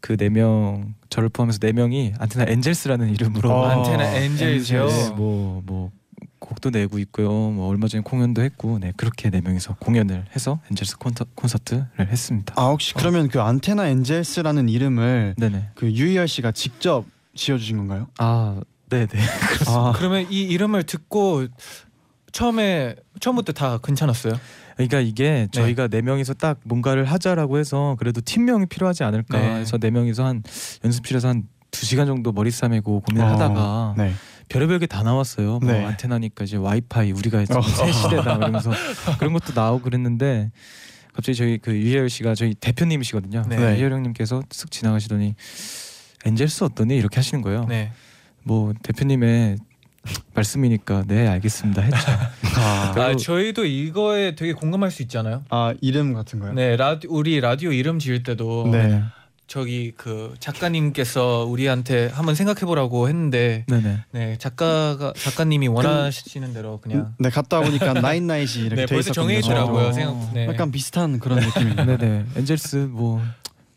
그 0.00 0.16
네 0.16 0.28
명 0.30 0.94
저를 1.10 1.28
포함해서 1.28 1.58
네 1.58 1.72
명이 1.72 2.14
안테나 2.18 2.50
엔젤스라는 2.50 3.10
이름으로 3.10 3.50
어, 3.52 3.66
안테나 3.66 4.04
엔젤이요. 4.16 4.86
네, 4.86 5.10
뭐, 5.16 5.62
뭐 5.64 5.90
곡도 6.38 6.70
내고 6.70 6.98
있고요. 6.98 7.30
뭐 7.30 7.68
얼마 7.68 7.88
전에 7.88 8.02
공연도 8.02 8.42
했고, 8.42 8.78
네 8.78 8.92
그렇게 8.96 9.30
네 9.30 9.40
명이서 9.40 9.76
공연을 9.76 10.26
해서 10.34 10.60
엔젤스 10.70 10.98
콘서, 10.98 11.24
콘서트를 11.34 11.86
했습니다. 12.00 12.54
아 12.56 12.66
혹시 12.68 12.94
그러면 12.94 13.28
그 13.28 13.40
안테나 13.40 13.88
엔젤스라는 13.88 14.68
이름을 14.68 15.34
네네. 15.38 15.70
그 15.74 15.90
유희열 15.92 16.28
씨가 16.28 16.52
직접 16.52 17.04
지어주신 17.34 17.76
건가요? 17.78 18.08
아 18.18 18.60
네네. 18.90 19.08
아, 19.68 19.92
그러면 19.96 20.26
이 20.30 20.42
이름을 20.42 20.82
듣고 20.84 21.46
처음에 22.32 22.96
처음부터 23.20 23.52
다 23.52 23.78
괜찮았어요. 23.82 24.38
그러니까 24.76 25.00
이게 25.00 25.48
저희가 25.52 25.88
네 25.88 26.02
명이서 26.02 26.34
딱 26.34 26.58
뭔가를 26.64 27.04
하자라고 27.04 27.58
해서 27.58 27.96
그래도 27.98 28.20
팀명이 28.20 28.66
필요하지 28.66 29.04
않을까 29.04 29.38
네. 29.38 29.60
해서 29.60 29.78
네 29.78 29.90
명이서 29.90 30.24
한 30.24 30.42
연습실에서 30.84 31.28
한 31.28 31.44
두 31.72 31.84
시간 31.86 32.06
정도 32.06 32.30
머리 32.30 32.50
싸매고 32.52 33.00
고민을 33.00 33.26
어, 33.26 33.32
하다가 33.32 33.94
네. 33.98 34.12
별의별 34.48 34.78
게 34.78 34.86
다 34.86 35.02
나왔어요. 35.02 35.58
뭐 35.58 35.72
네. 35.72 35.84
안테나니까 35.84 36.44
이제 36.44 36.56
와이파이 36.58 37.10
우리가 37.12 37.40
이제 37.42 37.54
어. 37.54 37.62
새 37.62 37.90
시대다 37.90 38.36
이러면서 38.36 38.70
그런 39.18 39.32
것도 39.32 39.52
나오고 39.54 39.82
그랬는데 39.82 40.52
갑자기 41.14 41.36
저희 41.36 41.58
그 41.58 41.74
유혜열 41.74 42.08
씨가 42.10 42.34
저희 42.34 42.54
대표님이시거든요. 42.54 43.44
네. 43.48 43.56
유혜열 43.56 43.92
형님께서 43.92 44.40
쓱 44.48 44.70
지나가시더니 44.70 45.34
엔젤스 46.26 46.64
어떠니 46.64 46.96
이렇게 46.96 47.16
하시는 47.16 47.42
거예요. 47.42 47.64
네. 47.68 47.92
뭐 48.44 48.74
대표님의 48.82 49.56
말씀이니까 50.34 51.04
네 51.06 51.26
알겠습니다 51.28 51.80
했죠. 51.80 51.96
아, 52.58 52.92
아 52.96 53.16
저희도 53.16 53.64
이거에 53.64 54.34
되게 54.34 54.52
공감할 54.52 54.90
수 54.90 55.00
있잖아요. 55.02 55.42
아 55.48 55.72
이름 55.80 56.12
같은 56.12 56.38
거요? 56.38 56.52
네, 56.52 56.76
라디 56.76 57.06
우리 57.08 57.40
라디오 57.40 57.72
이름 57.72 57.98
지을 57.98 58.22
때도 58.24 58.68
네. 58.70 59.02
저기 59.52 59.92
그 59.94 60.32
작가님께서 60.38 61.44
우리한테 61.44 62.06
한번 62.06 62.34
생각해 62.34 62.60
보라고 62.60 63.10
했는데 63.10 63.66
네네. 63.68 64.04
네 64.12 64.38
작가가 64.38 65.12
작가님이 65.14 65.68
원하시는 65.68 66.54
대로 66.54 66.80
그냥 66.80 67.14
네 67.18 67.28
갔다 67.28 67.60
보니까 67.60 67.92
나인나잇이 68.00 68.64
이렇게 68.64 68.76
네 68.76 68.86
돼 68.86 68.94
벌써 68.94 69.12
정해 69.12 69.36
있었거든요. 69.40 69.60
있더라고요. 69.60 69.88
어. 69.88 69.92
생각 69.92 70.32
네. 70.32 70.46
약간 70.46 70.72
비슷한 70.72 71.18
그런 71.18 71.38
느낌입니다. 71.40 71.84
네네. 71.98 72.24
엔젤스 72.36 72.76
뭐 72.92 73.20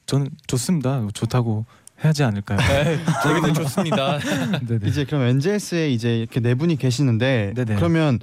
저는 0.05 0.29
좋습니다. 0.47 1.05
좋다고 1.13 1.65
해야지 2.01 2.23
않을까요? 2.23 2.57
네, 2.85 2.97
저희도 3.23 3.51
좋습니다. 3.51 4.17
네네. 4.65 4.87
이제 4.87 5.03
그럼 5.03 5.23
엔젤스에 5.23 5.91
이제 5.91 6.19
이렇게 6.19 6.39
네 6.39 6.55
분이 6.55 6.77
계시는데 6.77 7.51
네네. 7.53 7.75
그러면 7.75 8.19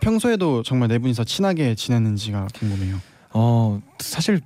평소에도 0.00 0.62
정말 0.62 0.86
네 0.86 0.98
분이서 1.00 1.24
친하게 1.24 1.74
지냈는지가 1.74 2.46
궁금해요. 2.54 3.00
어 3.32 3.80
사실 3.98 4.40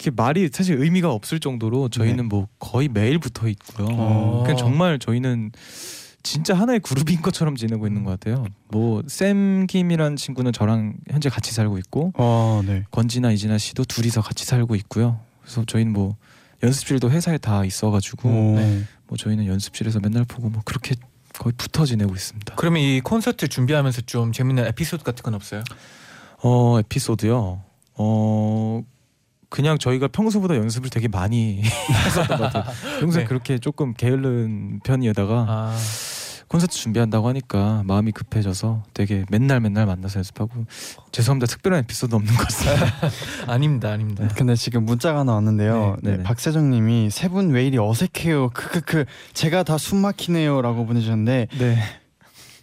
이렇게 0.00 0.10
말이 0.10 0.48
사실 0.50 0.80
의미가 0.80 1.12
없을 1.12 1.40
정도로 1.40 1.90
저희는 1.90 2.16
네. 2.16 2.22
뭐 2.22 2.48
거의 2.58 2.88
매일 2.88 3.18
붙어 3.18 3.48
있고요. 3.48 3.86
어. 3.90 4.42
그냥 4.42 4.56
정말 4.56 4.98
저희는 4.98 5.52
진짜 6.22 6.54
하나의 6.54 6.80
그룹인 6.80 7.20
것처럼 7.20 7.54
지내고 7.54 7.86
있는 7.86 8.04
것 8.04 8.18
같아요. 8.18 8.46
뭐샘 8.68 9.66
김이라는 9.66 10.16
친구는 10.16 10.52
저랑 10.52 10.94
현재 11.10 11.28
같이 11.28 11.52
살고 11.52 11.76
있고 11.78 12.12
어, 12.16 12.62
네. 12.64 12.84
건지나 12.90 13.30
이진아 13.30 13.58
씨도 13.58 13.84
둘이서 13.84 14.22
같이 14.22 14.46
살고 14.46 14.74
있고요. 14.76 15.20
그래서 15.42 15.64
저희는 15.66 15.92
뭐 15.92 16.16
연습실도 16.62 17.10
회사에 17.10 17.36
다 17.36 17.64
있어가지고 17.64 18.28
오. 18.28 18.54
네. 18.56 18.84
뭐 19.06 19.18
저희는 19.18 19.46
연습실에서 19.46 20.00
맨날 20.00 20.24
보고 20.24 20.48
뭐 20.48 20.62
그렇게 20.64 20.94
거의 21.38 21.52
붙어 21.56 21.84
지내고 21.84 22.14
있습니다. 22.14 22.54
그러면 22.56 22.82
이 22.82 23.00
콘서트 23.02 23.48
준비하면서 23.48 24.02
좀 24.02 24.32
재밌는 24.32 24.66
에피소드 24.66 25.04
같은 25.04 25.22
건 25.22 25.34
없어요? 25.34 25.62
어 26.42 26.78
에피소드요. 26.80 27.62
어 27.96 28.82
그냥 29.50 29.78
저희가 29.78 30.08
평소보다 30.08 30.56
연습을 30.56 30.88
되게 30.90 31.08
많이 31.08 31.60
했었던 32.06 32.38
것 32.38 32.52
같아요. 32.52 32.64
평소에 33.00 33.22
네. 33.24 33.28
그렇게 33.28 33.58
조금 33.58 33.92
게으른 33.94 34.80
편이다가 34.84 35.46
아, 35.48 35.76
콘서트 36.48 36.74
준비한다고 36.74 37.28
하니까 37.28 37.82
마음이 37.84 38.10
급해져서 38.12 38.82
되게 38.94 39.24
맨날 39.30 39.60
맨날 39.60 39.86
만나서 39.86 40.18
연습하고 40.18 40.64
죄송합니다 41.12 41.46
특별한 41.46 41.80
에피소드 41.80 42.14
없는 42.14 42.34
것 42.34 42.42
같습니다. 42.44 42.86
아닙니다, 43.46 43.90
아닙니다. 43.90 44.26
근데 44.36 44.54
지금 44.56 44.84
문자가 44.84 45.20
하나 45.20 45.34
왔는데요. 45.34 45.96
네, 46.02 46.02
네, 46.02 46.10
네네. 46.12 46.22
박세정님이 46.24 47.10
세 47.10 47.28
분 47.28 47.50
왜 47.52 47.66
이리 47.66 47.78
어색해요. 47.78 48.50
크크크 48.50 49.04
제가 49.34 49.62
다 49.64 49.76
숨 49.78 49.98
막히네요라고 49.98 50.86
보내주셨는데 50.86 51.46
네. 51.58 51.78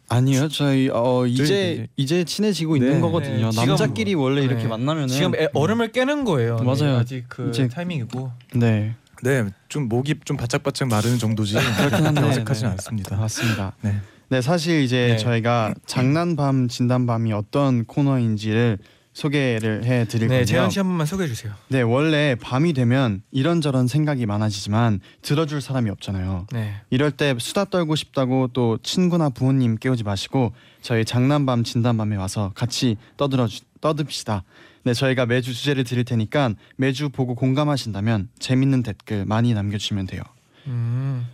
아니요 0.10 0.48
저희 0.48 0.90
어 0.92 1.26
이제 1.28 1.44
이제- 1.44 1.88
이제 1.98 2.24
친해지고 2.24 2.78
네. 2.78 2.86
있는 2.86 3.02
거거든요. 3.02 3.46
네, 3.48 3.52
지금- 3.52 3.68
남자끼리 3.68 4.14
원래 4.16 4.42
이렇게 4.42 4.64
네. 4.64 4.70
만나면은 4.70 5.10
지금 5.10 5.36
애- 5.36 5.50
얼음을 5.54 5.92
깨는 5.92 6.24
거예요. 6.24 6.58
네, 6.58 6.64
맞아요. 6.64 6.98
아직 6.98 7.26
그 7.28 7.50
이제- 7.50 7.68
타이밍이고. 7.68 8.32
네 8.56 8.96
네, 9.24 9.46
좀 9.68 9.90
목이 9.90 10.16
좀 10.26 10.38
바짝바짝 10.38 10.88
마르는 10.88 11.18
정도지 11.18 11.56
그렇긴 11.78 12.06
한데 12.06 12.22
어색하진 12.22 12.68
네. 12.68 12.72
않습니다. 12.72 13.18
맞습니다. 13.18 13.74
네. 13.82 13.96
네 14.30 14.42
사실 14.42 14.82
이제 14.82 15.08
네. 15.12 15.18
저희가 15.18 15.74
장난밤 15.86 16.68
진단밤이 16.68 17.34
어떤 17.34 17.84
코너인지를 17.86 18.78
소개를 19.18 19.84
해드릴 19.84 20.28
네, 20.28 20.38
건데요. 20.40 20.46
재현 20.46 20.70
씨 20.70 20.80
한 20.80 20.88
번만 20.88 21.08
소개해 21.08 21.28
주세요. 21.28 21.52
네 21.70 21.82
원래 21.82 22.36
밤이 22.40 22.74
되면 22.74 23.24
이런저런 23.32 23.88
생각이 23.88 24.28
많아지지만 24.28 25.00
들어줄 25.24 25.60
사람이 25.60 25.90
없잖아요. 25.90 26.46
네. 26.54 26.76
이럴 26.92 27.10
때 27.10 27.34
수다 27.40 27.66
떨고 27.66 27.96
싶다고 27.96 28.48
또 28.54 28.78
친구나 28.84 29.30
부모님 29.30 29.76
깨우지 29.78 30.04
마시고 30.04 30.54
저희 30.82 31.04
장난밤 31.04 31.64
진단밤에 31.64 32.16
와서 32.16 32.52
같이 32.54 32.96
떠들어 33.18 33.48
주, 33.48 33.62
떠듭시다. 33.82 34.44
네 34.84 34.94
저희가 34.94 35.26
매주 35.26 35.54
주제를 35.54 35.84
드릴 35.84 36.06
테니까 36.06 36.54
매주 36.76 37.10
보고 37.10 37.34
공감하신다면 37.34 38.30
재밌는 38.38 38.84
댓글 38.84 39.26
많이 39.26 39.54
남겨주시면 39.54 40.06
돼요. 40.06 40.22
음. 40.68 41.26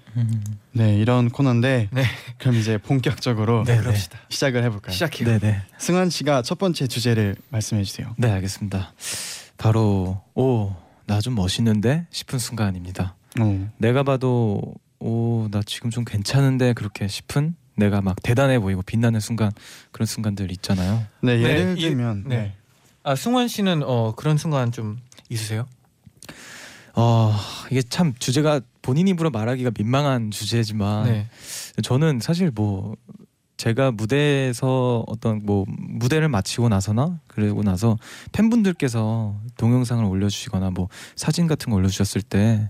네 0.74 0.96
이런 0.98 1.30
코너인데 1.30 1.90
네. 1.92 2.04
그럼 2.38 2.56
이제 2.56 2.78
본격적으로 2.78 3.64
네, 3.66 3.78
그럽시다. 3.78 4.20
시작을 4.30 4.64
해볼까요? 4.64 4.94
시작해요. 4.94 5.28
네, 5.28 5.40
네. 5.40 5.62
승환 5.80 6.10
씨가 6.10 6.42
첫 6.44 6.58
번째 6.58 6.88
주제를 6.88 7.36
말씀해 7.50 7.84
주세요. 7.84 8.14
네, 8.18 8.30
알겠습니다. 8.32 8.94
바로 9.58 10.22
오, 10.36 10.76
나 11.06 11.20
좀 11.20 11.36
멋있는데 11.36 12.06
싶은 12.12 12.40
순간입니다. 12.40 13.16
오, 13.42 13.68
내가 13.78 14.04
봐도 14.04 14.62
오, 15.00 15.48
나 15.52 15.62
지금 15.66 15.90
좀 15.90 16.06
괜찮은데 16.06 16.74
그렇게 16.74 17.08
싶은 17.08 17.56
내가 17.76 18.02
막 18.02 18.16
대단해 18.22 18.60
보이고 18.60 18.82
빛나는 18.84 19.20
순간 19.20 19.52
그런 19.92 20.06
순간들 20.06 20.52
있잖아요. 20.52 21.04
네 21.22 21.38
네, 21.38 21.44
예를 21.44 21.76
이- 21.78 21.82
들면 21.82 22.26
네. 22.28 22.38
네. 22.38 22.56
아 23.04 23.16
승환 23.16 23.48
씨는 23.48 23.82
어 23.84 24.14
그런 24.16 24.38
순간 24.38 24.72
좀 24.72 25.00
있으세요? 25.30 25.66
어, 26.96 27.34
이게 27.72 27.82
참 27.82 28.14
주제가 28.20 28.62
본인 28.84 29.08
입으로 29.08 29.32
말하기가 29.32 29.72
민망한 29.76 30.30
주제지만 30.30 31.06
네. 31.06 31.28
저는 31.82 32.20
사실 32.22 32.52
뭐 32.54 32.96
제가 33.58 33.92
무대에서 33.92 35.04
어떤 35.08 35.40
뭐 35.44 35.66
무대를 35.68 36.28
마치고 36.28 36.70
나서나 36.70 37.20
그러고 37.28 37.64
나서 37.64 37.98
팬분들께서 38.34 39.36
동영상을 39.58 40.04
올려주시거나 40.04 40.72
뭐 40.72 40.90
사진 41.16 41.48
같은 41.48 41.70
거 41.72 41.78
올려주셨을 41.78 42.22
때 42.22 42.70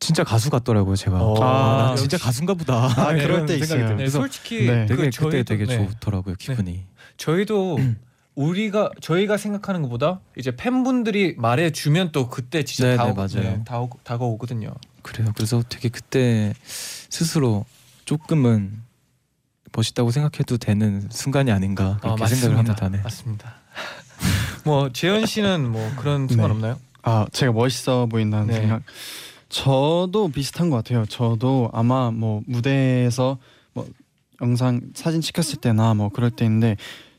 진짜 0.00 0.24
가수 0.24 0.48
같더라고요 0.48 0.96
제가 0.96 1.20
어, 1.20 1.42
아, 1.42 1.82
나 1.82 1.90
역시. 1.90 2.04
진짜 2.08 2.16
가수인가 2.16 2.54
보다 2.54 2.84
아, 2.86 3.12
그럴 3.12 3.44
때 3.44 3.58
생각이 3.58 3.82
있어요. 3.82 3.96
네, 3.96 4.08
솔직히 4.08 4.66
네. 4.66 4.86
되게 4.86 4.94
그 4.96 4.96
그때 4.96 5.10
저희도 5.10 5.42
되게 5.44 5.66
네. 5.66 5.88
좋더라고요 5.88 6.36
기분이 6.36 6.86
저희도 7.18 7.78
우리가 8.38 8.90
저희가 9.00 9.36
생각하는 9.36 9.82
것보다 9.82 10.20
이제 10.36 10.54
팬분들이 10.54 11.34
말해 11.36 11.70
주면 11.70 12.12
또 12.12 12.28
그때 12.28 12.62
진짜 12.62 12.90
네, 12.90 12.96
다오, 12.96 13.08
네, 13.08 13.12
맞아요. 13.14 13.64
다 13.64 13.80
오, 13.80 13.90
다가오거든요. 14.04 14.70
그래요 15.02 15.32
그래서 15.34 15.64
되게 15.68 15.88
그때 15.88 16.54
스스로 16.62 17.64
조금은 18.04 18.80
멋있다고 19.72 20.12
생각해도 20.12 20.56
되는 20.56 21.08
순간이 21.10 21.50
아닌가 21.50 21.98
그렇게 22.00 22.26
생각을 22.26 22.58
합니다 22.58 22.88
네. 22.88 22.98
맞습니다. 22.98 23.54
뭐 24.64 24.88
재현 24.92 25.26
씨는 25.26 25.68
뭐 25.68 25.90
그런 25.96 26.28
순간 26.28 26.46
네. 26.46 26.52
없나요? 26.54 26.80
아 27.02 27.26
제가 27.32 27.50
멋있어 27.50 28.06
보인다는 28.06 28.46
네. 28.46 28.54
생각. 28.54 28.82
저도 29.48 30.28
비슷한 30.28 30.70
것 30.70 30.76
같아요. 30.76 31.06
저도 31.06 31.70
아마 31.72 32.12
뭐 32.12 32.42
무대에서 32.46 33.38
뭐 33.72 33.88
영상 34.40 34.80
사진 34.94 35.22
찍혔을 35.22 35.56
때나 35.56 35.94
뭐 35.94 36.08
그럴 36.10 36.30
때인데 36.30 36.76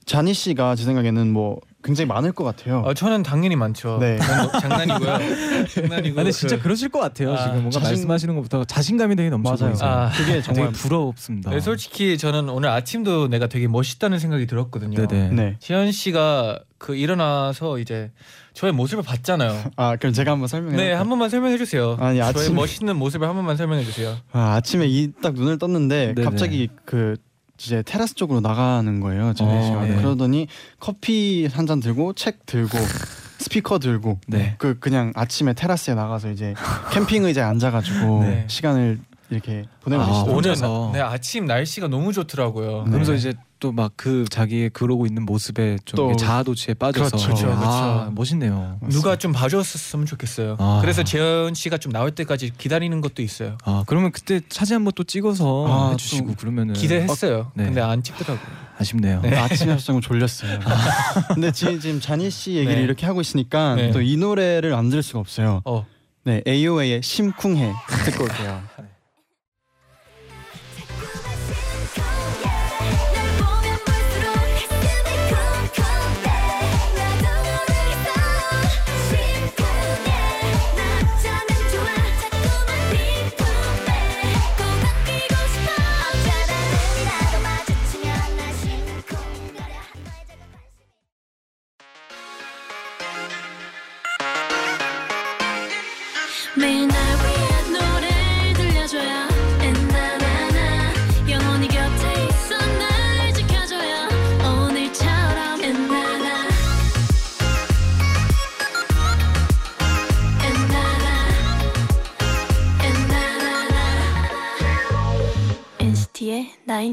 자니 0.09 0.33
씨가 0.33 0.75
제 0.75 0.83
생각에는 0.85 1.31
뭐 1.31 1.59
굉장히 1.83 2.07
많을 2.07 2.31
것 2.31 2.43
같아요. 2.43 2.79
어, 2.79 2.93
저는 2.95 3.21
당연히 3.21 3.55
많죠. 3.55 3.99
네. 4.01 4.17
장난이고요. 4.59 5.17
장난이고. 5.69 6.15
근데 6.15 6.31
진짜 6.31 6.57
그- 6.57 6.63
그러실 6.63 6.89
것 6.89 6.97
같아요. 6.99 7.33
아, 7.33 7.37
지금 7.37 7.53
뭔가 7.61 7.79
자신- 7.79 7.89
말씀하시는 7.89 8.35
것부터 8.35 8.65
자신감이 8.65 9.15
되게 9.15 9.29
넘쳐 9.29 9.51
맞아요. 9.51 9.69
보이세요. 9.73 9.89
아, 9.89 10.09
그게 10.09 10.25
되게 10.33 10.41
정말 10.41 10.71
부럽습니다. 10.71 11.51
네, 11.51 11.59
솔직히 11.59 12.17
저는 12.17 12.49
오늘 12.49 12.69
아침도 12.69 13.27
내가 13.27 13.45
되게 13.47 13.67
멋있다는 13.67 14.17
생각이 14.17 14.47
들었거든요. 14.47 15.05
네네. 15.07 15.29
네. 15.29 15.55
재현 15.59 15.91
씨가 15.91 16.59
그 16.79 16.95
일어나서 16.95 17.77
이제 17.77 18.11
저의 18.53 18.73
모습을 18.73 19.03
봤잖아요. 19.03 19.71
아 19.77 19.95
그럼 19.95 20.11
제가 20.13 20.31
한번 20.31 20.47
설명해. 20.47 20.75
네, 20.75 20.91
한 20.91 21.07
번만 21.07 21.29
설명해 21.29 21.57
주세요. 21.59 21.97
아니 21.99 22.17
저의 22.17 22.21
아침 22.21 22.55
멋있는 22.55 22.95
모습을 22.97 23.27
한 23.27 23.35
번만 23.35 23.55
설명해 23.57 23.83
주세요. 23.83 24.17
아, 24.31 24.55
아침에 24.55 24.87
이 24.87 25.11
딱 25.21 25.33
눈을 25.35 25.59
떴는데 25.59 26.13
네네. 26.15 26.23
갑자기 26.23 26.67
그 26.85 27.15
이제 27.59 27.83
테라스 27.83 28.15
쪽으로 28.15 28.39
나가는 28.39 28.99
거예요. 28.99 29.27
어, 29.29 29.33
씨가 29.35 29.85
네. 29.85 29.95
그러더니 29.97 30.47
커피 30.79 31.47
한 31.51 31.67
잔 31.67 31.79
들고 31.79 32.13
책 32.13 32.45
들고 32.45 32.77
스피커 33.39 33.79
들고 33.79 34.19
네. 34.27 34.55
그 34.57 34.79
그냥 34.79 35.11
아침에 35.15 35.53
테라스에 35.53 35.93
나가서 35.93 36.31
이제 36.31 36.53
캠핑 36.91 37.25
의자에 37.25 37.43
앉아가지고 37.45 38.23
네. 38.23 38.45
시간을 38.47 38.99
이렇게 39.29 39.65
보내고 39.81 40.01
아, 40.01 40.05
계시더라고요. 40.07 40.35
오늘 40.37 40.49
혼자서. 40.51 40.89
나, 40.93 40.97
네, 40.97 41.01
아침 41.01 41.45
날씨가 41.45 41.87
너무 41.87 42.11
좋더라고요. 42.13 42.77
네. 42.83 42.83
그러면서 42.85 43.13
이제 43.13 43.33
또 43.59 43.71
막 43.71 43.91
그 43.95 44.25
자기의 44.29 44.69
그러고 44.69 45.05
있는 45.05 45.23
모습에 45.25 45.77
좀 45.85 45.97
또- 45.97 46.15
자아도취에 46.15 46.75
빠져서 46.75 47.09
그렇죠, 47.17 47.25
그렇죠, 47.27 47.51
아, 47.51 47.93
그렇죠. 47.99 48.11
멋있네요. 48.15 48.79
누가 48.89 49.15
좀 49.17 49.31
봐줬으면 49.33 50.05
좋겠어요. 50.05 50.55
아. 50.59 50.79
그래서 50.81 51.03
재현 51.03 51.53
씨가 51.53 51.77
좀 51.77 51.91
나올 51.91 52.11
때까지 52.11 52.51
기다리는 52.57 53.01
것도 53.01 53.21
있어요. 53.21 53.57
아 53.65 53.83
그러면 53.87 54.11
그때 54.11 54.41
사진 54.49 54.75
한번 54.75 54.93
또 54.95 55.03
찍어서 55.03 55.65
아, 55.67 55.91
해주시고 55.91 56.27
또 56.27 56.35
그러면은 56.35 56.73
기대했어요. 56.73 57.51
네. 57.53 57.65
근데 57.65 57.81
안 57.81 58.01
찍더라고요. 58.01 58.47
아쉽네요. 58.77 59.21
네. 59.21 59.35
아침에 59.37 59.75
거 59.75 59.99
졸렸어요. 60.01 60.59
근데 61.35 61.51
지금, 61.51 61.79
지금 61.81 61.99
자니 61.99 62.29
씨 62.29 62.53
얘기를 62.53 62.75
네. 62.77 62.81
이렇게 62.83 63.05
하고 63.05 63.19
있으니까 63.21 63.75
네. 63.75 63.91
또 63.91 63.99
이 64.01 64.15
노래를 64.15 64.73
안 64.73 64.89
들을 64.89 65.03
수가 65.03 65.19
없어요. 65.19 65.61
어, 65.65 65.85
네, 66.23 66.41
AOA의 66.47 67.01
심쿵해 67.03 67.73
듣고 68.05 68.23
올게요. 68.23 68.61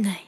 night 0.00 0.13
night 0.13 0.26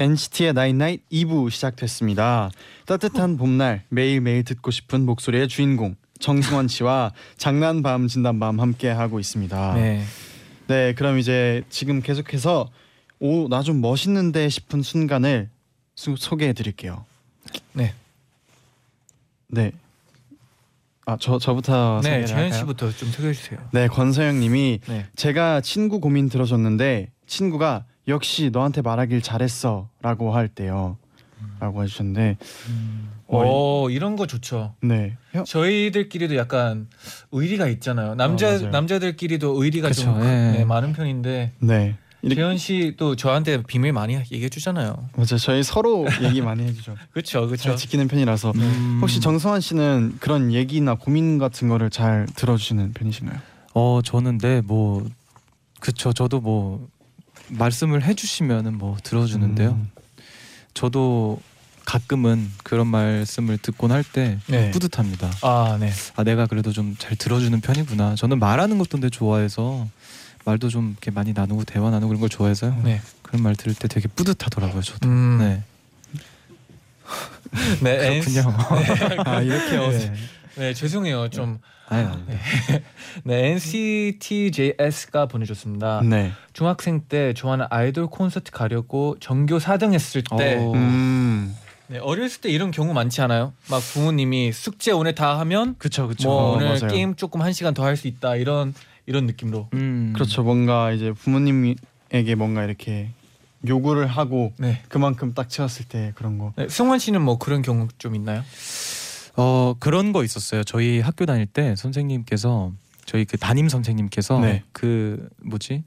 NCT의 0.00 0.52
night 0.52 0.80
night 0.80 1.08
2부 1.10 1.50
시작됐습니다. 1.50 2.50
따뜻한 2.86 3.36
봄날 3.36 3.82
매일매일 3.88 4.44
듣고 4.44 4.70
싶은 4.70 5.04
목소리의 5.04 5.48
주인공 5.48 5.96
정승환 6.20 6.68
씨와 6.68 7.12
장난밤 7.36 8.06
진담밤 8.08 8.60
함께 8.60 8.88
하고 8.88 9.18
있습니다. 9.20 9.74
네. 9.74 10.04
네. 10.68 10.94
그럼 10.94 11.18
이제 11.18 11.62
지금 11.70 12.00
계속해서 12.02 12.70
오 13.20 13.48
나 13.48 13.62
좀 13.62 13.80
멋있는데 13.80 14.48
싶은 14.48 14.82
순간을 14.82 15.50
수- 15.96 16.14
소개해 16.16 16.52
드릴게요. 16.52 17.04
네. 17.72 17.92
네. 19.48 19.72
아 21.06 21.16
저 21.18 21.38
저부터 21.38 22.00
네, 22.04 22.24
재현? 22.26 22.52
씨부터 22.52 22.92
좀 22.92 23.10
소개해 23.10 23.32
주세요. 23.32 23.58
네, 23.72 23.88
권서영 23.88 24.38
님이 24.38 24.78
네. 24.86 25.06
제가 25.16 25.60
친구 25.62 25.98
고민 26.00 26.28
들어줬는데 26.28 27.10
친구가 27.28 27.84
역시 28.08 28.50
너한테 28.52 28.82
말하길 28.82 29.22
잘했어라고 29.22 30.34
할 30.34 30.48
때요. 30.48 30.96
라고 31.60 31.84
해주셨는데 31.84 32.36
어 33.28 33.88
이런 33.90 34.16
거 34.16 34.26
좋죠. 34.26 34.74
네. 34.82 35.16
형, 35.32 35.44
저희들끼리도 35.44 36.36
약간 36.36 36.88
의리가 37.30 37.68
있잖아요. 37.68 38.14
남자 38.16 38.56
어. 38.56 38.58
남자들끼리도 38.58 39.62
의리가 39.62 39.88
그쵸, 39.88 40.02
좀 40.02 40.20
예. 40.22 40.24
네, 40.58 40.64
많은 40.64 40.92
편인데 40.94 41.52
네. 41.60 41.96
재현 42.28 42.58
씨도 42.58 43.14
저한테 43.14 43.62
비밀 43.62 43.92
많이 43.92 44.14
얘기해 44.14 44.48
주잖아요. 44.48 45.08
맞아요. 45.14 45.38
저희 45.38 45.62
서로 45.62 46.06
얘기 46.22 46.40
많이 46.42 46.64
해주죠. 46.64 46.96
그렇죠, 47.12 47.46
그렇죠. 47.46 47.62
잘 47.62 47.76
지키는 47.76 48.08
편이라서 48.08 48.52
음. 48.56 48.98
혹시 49.00 49.20
정성환 49.20 49.60
씨는 49.60 50.16
그런 50.18 50.52
얘기나 50.52 50.94
고민 50.96 51.38
같은 51.38 51.68
거를 51.68 51.90
잘 51.90 52.26
들어주시는 52.34 52.94
편이신가요? 52.94 53.38
어 53.74 54.00
저는 54.04 54.38
네뭐 54.42 55.06
그쵸 55.78 56.12
저도 56.12 56.40
뭐 56.40 56.88
말씀을 57.50 58.02
해주시면은 58.04 58.76
뭐 58.78 58.96
들어주는데요. 59.02 59.70
음. 59.70 59.90
저도 60.74 61.40
가끔은 61.84 62.50
그런 62.62 62.86
말씀을 62.86 63.56
듣곤 63.58 63.90
할때 63.92 64.38
네. 64.46 64.70
뿌듯합니다. 64.70 65.30
아 65.42 65.76
네. 65.80 65.90
아 66.16 66.22
내가 66.24 66.46
그래도 66.46 66.70
좀 66.72 66.96
잘 66.98 67.16
들어주는 67.16 67.58
편이구나. 67.60 68.14
저는 68.14 68.38
말하는 68.38 68.76
것도 68.78 68.90
근데 68.92 69.08
좋아해서 69.08 69.88
말도 70.44 70.68
좀 70.68 70.90
이렇게 70.92 71.10
많이 71.10 71.32
나누고 71.32 71.64
대화 71.64 71.90
나누고 71.90 72.08
그런 72.08 72.20
걸 72.20 72.28
좋아해서요. 72.28 72.80
네. 72.84 73.00
그런 73.22 73.42
말 73.42 73.56
들을 73.56 73.74
때 73.74 73.88
되게 73.88 74.08
뿌듯하더라고요. 74.08 74.82
저도. 74.82 75.08
음, 75.08 75.38
네. 75.38 75.62
네. 77.82 78.20
그렇군요. 78.20 78.54
아 79.24 79.40
이렇게 79.40 79.76
어, 79.76 79.90
네. 79.90 80.14
네, 80.58 80.74
죄송해요. 80.74 81.28
좀 81.30 81.58
아유, 81.88 82.06
아유. 82.06 82.78
네, 83.24 83.50
NCTJS가 83.54 85.26
보내줬습니다. 85.26 86.02
네. 86.04 86.32
중학생 86.52 87.02
때 87.08 87.32
좋아하는 87.32 87.66
아이돌 87.70 88.08
콘서트 88.08 88.50
가려고 88.50 89.16
전교 89.20 89.58
4등 89.58 89.94
했을 89.94 90.22
때 90.36 90.56
어. 90.58 90.72
음. 90.72 91.56
네, 91.86 91.98
어렸을 91.98 92.40
때 92.42 92.50
이런 92.50 92.70
경우 92.70 92.92
많지 92.92 93.22
않아요? 93.22 93.54
막 93.70 93.80
부모님이 93.80 94.52
숙제 94.52 94.90
오늘 94.92 95.14
다 95.14 95.38
하면 95.40 95.74
그쵸 95.78 96.06
그쵸. 96.08 96.28
뭐 96.28 96.36
어, 96.42 96.56
오늘 96.56 96.66
맞아요. 96.68 96.88
게임 96.88 97.14
조금 97.14 97.40
한 97.40 97.52
시간 97.52 97.72
더 97.72 97.84
할 97.84 97.96
수 97.96 98.08
있다 98.08 98.36
이런 98.36 98.74
이런 99.06 99.24
느낌으로. 99.26 99.68
음. 99.72 100.12
그렇죠. 100.14 100.42
뭔가 100.42 100.92
이제 100.92 101.12
부모님에게 101.12 102.34
뭔가 102.36 102.64
이렇게 102.64 103.08
요구를 103.66 104.06
하고 104.06 104.52
네. 104.58 104.82
그만큼 104.88 105.32
딱 105.34 105.48
채웠을 105.48 105.86
때 105.88 106.12
그런 106.14 106.36
거. 106.36 106.52
네, 106.56 106.68
승원 106.68 106.98
씨는 106.98 107.22
뭐 107.22 107.38
그런 107.38 107.62
경우 107.62 107.88
좀 107.96 108.14
있나요? 108.14 108.42
어 109.38 109.74
그런 109.78 110.12
거 110.12 110.24
있었어요. 110.24 110.64
저희 110.64 110.98
학교 110.98 111.24
다닐 111.24 111.46
때 111.46 111.76
선생님께서 111.76 112.72
저희 113.06 113.24
그 113.24 113.38
담임 113.38 113.68
선생님께서 113.68 114.40
네. 114.40 114.64
그 114.72 115.28
뭐지 115.44 115.84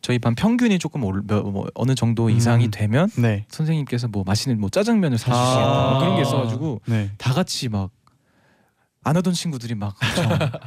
저희 0.00 0.20
반 0.20 0.36
평균이 0.36 0.78
조금 0.78 1.02
올, 1.02 1.22
뭐, 1.22 1.42
뭐 1.42 1.66
어느 1.74 1.96
정도 1.96 2.26
음. 2.26 2.30
이상이 2.30 2.70
되면 2.70 3.10
네. 3.16 3.44
선생님께서 3.48 4.06
뭐 4.06 4.22
맛있는 4.24 4.60
뭐 4.60 4.70
짜장면을 4.70 5.18
사주시겠다 5.18 5.60
아. 5.60 5.90
뭐 5.90 5.98
그런 5.98 6.16
게 6.16 6.22
있어가지고 6.22 6.80
네. 6.86 7.10
다 7.18 7.34
같이 7.34 7.68
막 7.68 7.90
안 9.08 9.16
하던 9.16 9.32
친구들이 9.32 9.74
막 9.74 9.94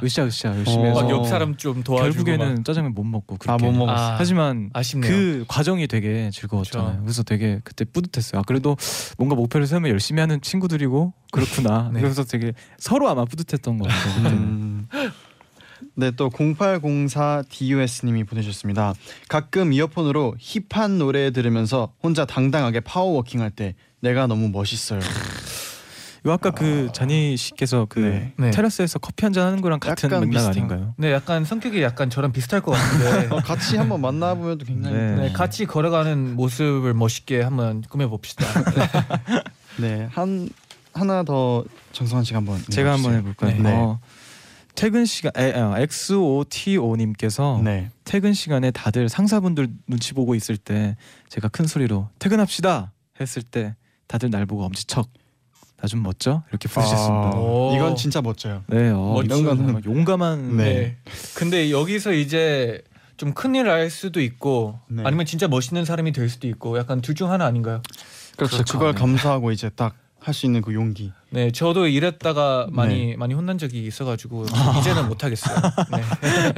으쌰으쌰 0.02 0.48
열심히 0.56 0.78
어. 0.84 0.84
해서 0.88 1.02
막옆 1.02 1.26
사람 1.28 1.56
좀 1.56 1.82
도와주고 1.84 2.24
결국에는 2.24 2.54
막. 2.56 2.64
짜장면 2.64 2.92
못 2.94 3.04
먹고 3.04 3.36
그렇게 3.36 3.52
아 3.64 3.66
못 3.68 3.72
먹었어. 3.76 4.02
아, 4.12 4.16
하지만 4.18 4.70
아쉽네요. 4.72 5.10
그 5.10 5.44
과정이 5.46 5.86
되게 5.86 6.30
즐거웠잖아요. 6.32 6.86
그렇죠. 6.88 7.02
그래서 7.04 7.22
되게 7.22 7.60
그때 7.62 7.84
뿌듯했어요. 7.84 8.40
아, 8.40 8.44
그래도 8.46 8.76
뭔가 9.16 9.36
목표를 9.36 9.66
세우면 9.66 9.90
열심히 9.90 10.20
하는 10.20 10.40
친구들이고 10.40 11.12
그렇구나. 11.30 11.90
네. 11.94 12.00
그래서 12.00 12.24
되게 12.24 12.52
서로 12.78 13.08
아마 13.08 13.24
뿌듯했던 13.24 13.78
것 13.78 13.88
같아요. 13.88 14.28
음. 14.32 14.88
네, 15.94 16.10
또 16.12 16.30
0804 16.30 17.42
DUS님이 17.48 18.24
보내주셨습니다. 18.24 18.94
가끔 19.28 19.72
이어폰으로 19.72 20.34
hip한 20.38 20.98
노래 20.98 21.30
들으면서 21.30 21.92
혼자 22.02 22.24
당당하게 22.24 22.80
power 22.80 23.05
walking 23.05 23.40
할 23.40 23.50
때 23.50 23.74
내가 24.00 24.26
너무 24.26 24.48
멋있어요. 24.48 25.00
요 26.24 26.32
아까 26.32 26.50
그 26.52 26.88
자니 26.94 27.36
씨께서 27.36 27.86
그 27.88 27.98
네. 27.98 28.32
네. 28.38 28.50
테라스에서 28.52 29.00
커피 29.00 29.24
한 29.24 29.32
잔 29.32 29.46
하는 29.46 29.60
거랑 29.60 29.80
같은 29.80 30.08
약간 30.08 30.20
맥락 30.28 30.40
비슷한- 30.42 30.50
아닌가요? 30.50 30.94
네, 30.96 31.10
약간 31.12 31.44
성격이 31.44 31.82
약간 31.82 32.10
저랑 32.10 32.30
비슷할 32.32 32.60
것 32.62 32.70
같은데. 32.72 33.26
어, 33.34 33.40
같이 33.40 33.76
한번 33.76 34.00
만나보면도 34.02 34.64
굉장히 34.64 34.96
네. 34.96 35.14
네, 35.16 35.32
같이 35.32 35.66
걸어가는 35.66 36.36
모습을 36.36 36.94
멋있게 36.94 37.40
한번 37.42 37.80
꾸며 37.82 38.08
봅시다. 38.08 38.44
네, 39.80 40.08
한 40.12 40.48
하나 40.92 41.22
더 41.24 41.64
정성환 41.92 42.24
씨가 42.24 42.36
한번 42.38 42.62
제가 42.70 42.92
한번 42.92 43.18
읽어주세요. 43.18 43.50
해볼까요? 43.50 43.62
네. 43.62 43.72
어, 43.74 43.98
퇴근 44.74 45.04
시간 45.06 45.32
에, 45.36 45.52
어, 45.58 45.74
XOTO님께서 45.78 47.60
네. 47.64 47.90
퇴근 48.04 48.32
시간에 48.32 48.70
다들 48.70 49.08
상사분들 49.08 49.68
눈치 49.88 50.12
보고 50.14 50.34
있을 50.34 50.56
때 50.56 50.96
제가 51.30 51.48
큰 51.48 51.66
소리로 51.66 52.08
퇴근합시다 52.18 52.92
했을 53.20 53.42
때 53.42 53.74
다들 54.06 54.30
날 54.30 54.46
보고 54.46 54.64
엄지척 54.64 55.08
나 55.82 55.88
좀 55.88 56.02
멋져 56.04 56.44
이렇게 56.50 56.68
부르셨습니다. 56.68 57.32
아, 57.34 57.40
오. 57.40 57.72
이건 57.74 57.96
진짜 57.96 58.22
멋져요. 58.22 58.62
네, 58.68 58.92
어. 58.94 59.20
이런 59.24 59.42
거는 59.44 59.84
용감한 59.84 60.56
네. 60.56 60.64
네. 60.64 60.96
근데 61.34 61.72
여기서 61.72 62.12
이제 62.12 62.82
좀 63.16 63.34
큰일 63.34 63.66
날 63.66 63.90
수도 63.90 64.20
있고 64.20 64.78
네. 64.88 65.02
아니면 65.04 65.26
진짜 65.26 65.48
멋있는 65.48 65.84
사람이 65.84 66.12
될 66.12 66.28
수도 66.28 66.46
있고 66.46 66.78
약간 66.78 67.00
둘 67.00 67.16
중 67.16 67.30
하나 67.32 67.46
아닌가요? 67.46 67.82
그렇죠. 68.36 68.56
그렇죠. 68.58 68.78
그걸 68.78 68.94
네. 68.94 69.00
감수하고 69.00 69.50
이제 69.50 69.70
딱 69.70 69.96
할 70.24 70.34
수 70.34 70.46
있는 70.46 70.62
그 70.62 70.72
용기. 70.72 71.12
네, 71.30 71.50
저도 71.50 71.88
이랬다가 71.88 72.68
많이 72.70 73.06
네. 73.06 73.16
많이 73.16 73.34
혼난 73.34 73.58
적이 73.58 73.84
있어가지고 73.86 74.46
이제는 74.78 75.08
못 75.08 75.24
하겠어요. 75.24 75.56
네. 75.90 76.54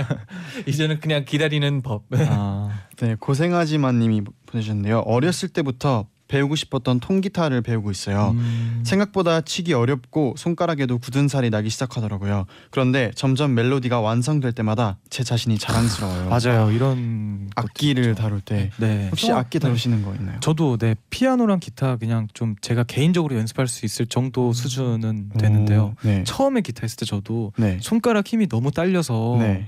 이제는 0.71 1.01
그냥 1.01 1.25
기다리는 1.25 1.81
법. 1.81 2.03
아, 2.13 2.69
네, 2.99 3.17
고생하지만님이 3.19 4.21
보내주셨는데요. 4.45 4.99
어렸을 5.07 5.49
때부터 5.49 6.07
배우고 6.27 6.57
싶었던 6.57 7.01
통기타를 7.01 7.61
배우고 7.63 7.91
있어요. 7.91 8.31
음. 8.35 8.83
생각보다 8.85 9.43
치기 9.43 9.75
어렵고 9.75 10.35
손가락에도 10.39 10.99
굳은 10.99 11.29
살이 11.29 11.51
나기 11.51 11.69
시작하더라고요. 11.69 12.47
그런데 12.71 13.11
점점 13.15 13.55
멜로디가 13.55 14.01
완성될 14.01 14.53
때마다 14.53 14.99
제 15.11 15.23
자신이 15.23 15.59
자랑스러워요. 15.59 16.29
맞아요. 16.31 16.71
이런 16.71 17.51
악기를 17.57 18.15
다룰 18.15 18.41
때 18.41 18.71
네. 18.79 19.09
혹시 19.11 19.29
또- 19.29 19.37
악기 19.37 19.59
다루시는 19.59 20.03
거 20.03 20.15
있나요? 20.15 20.41
저도 20.41 20.79
네 20.79 20.95
피아노랑 21.11 21.61
기타 21.61 21.97
그냥 21.97 22.27
좀 22.33 22.57
제가 22.63 22.85
개인적으로 22.85 23.37
연습할 23.37 23.69
수 23.69 23.85
있을 23.85 24.07
정도 24.07 24.53
수준은 24.53 25.31
되는데요. 25.39 25.95
오, 26.03 26.07
네. 26.09 26.25
처음에 26.25 26.63
기타 26.63 26.81
했을 26.83 26.97
때 26.97 27.05
저도 27.07 27.53
네. 27.59 27.79
손가락 27.83 28.27
힘이 28.27 28.49
너무 28.49 28.71
딸려서 28.71 29.37
네. 29.41 29.67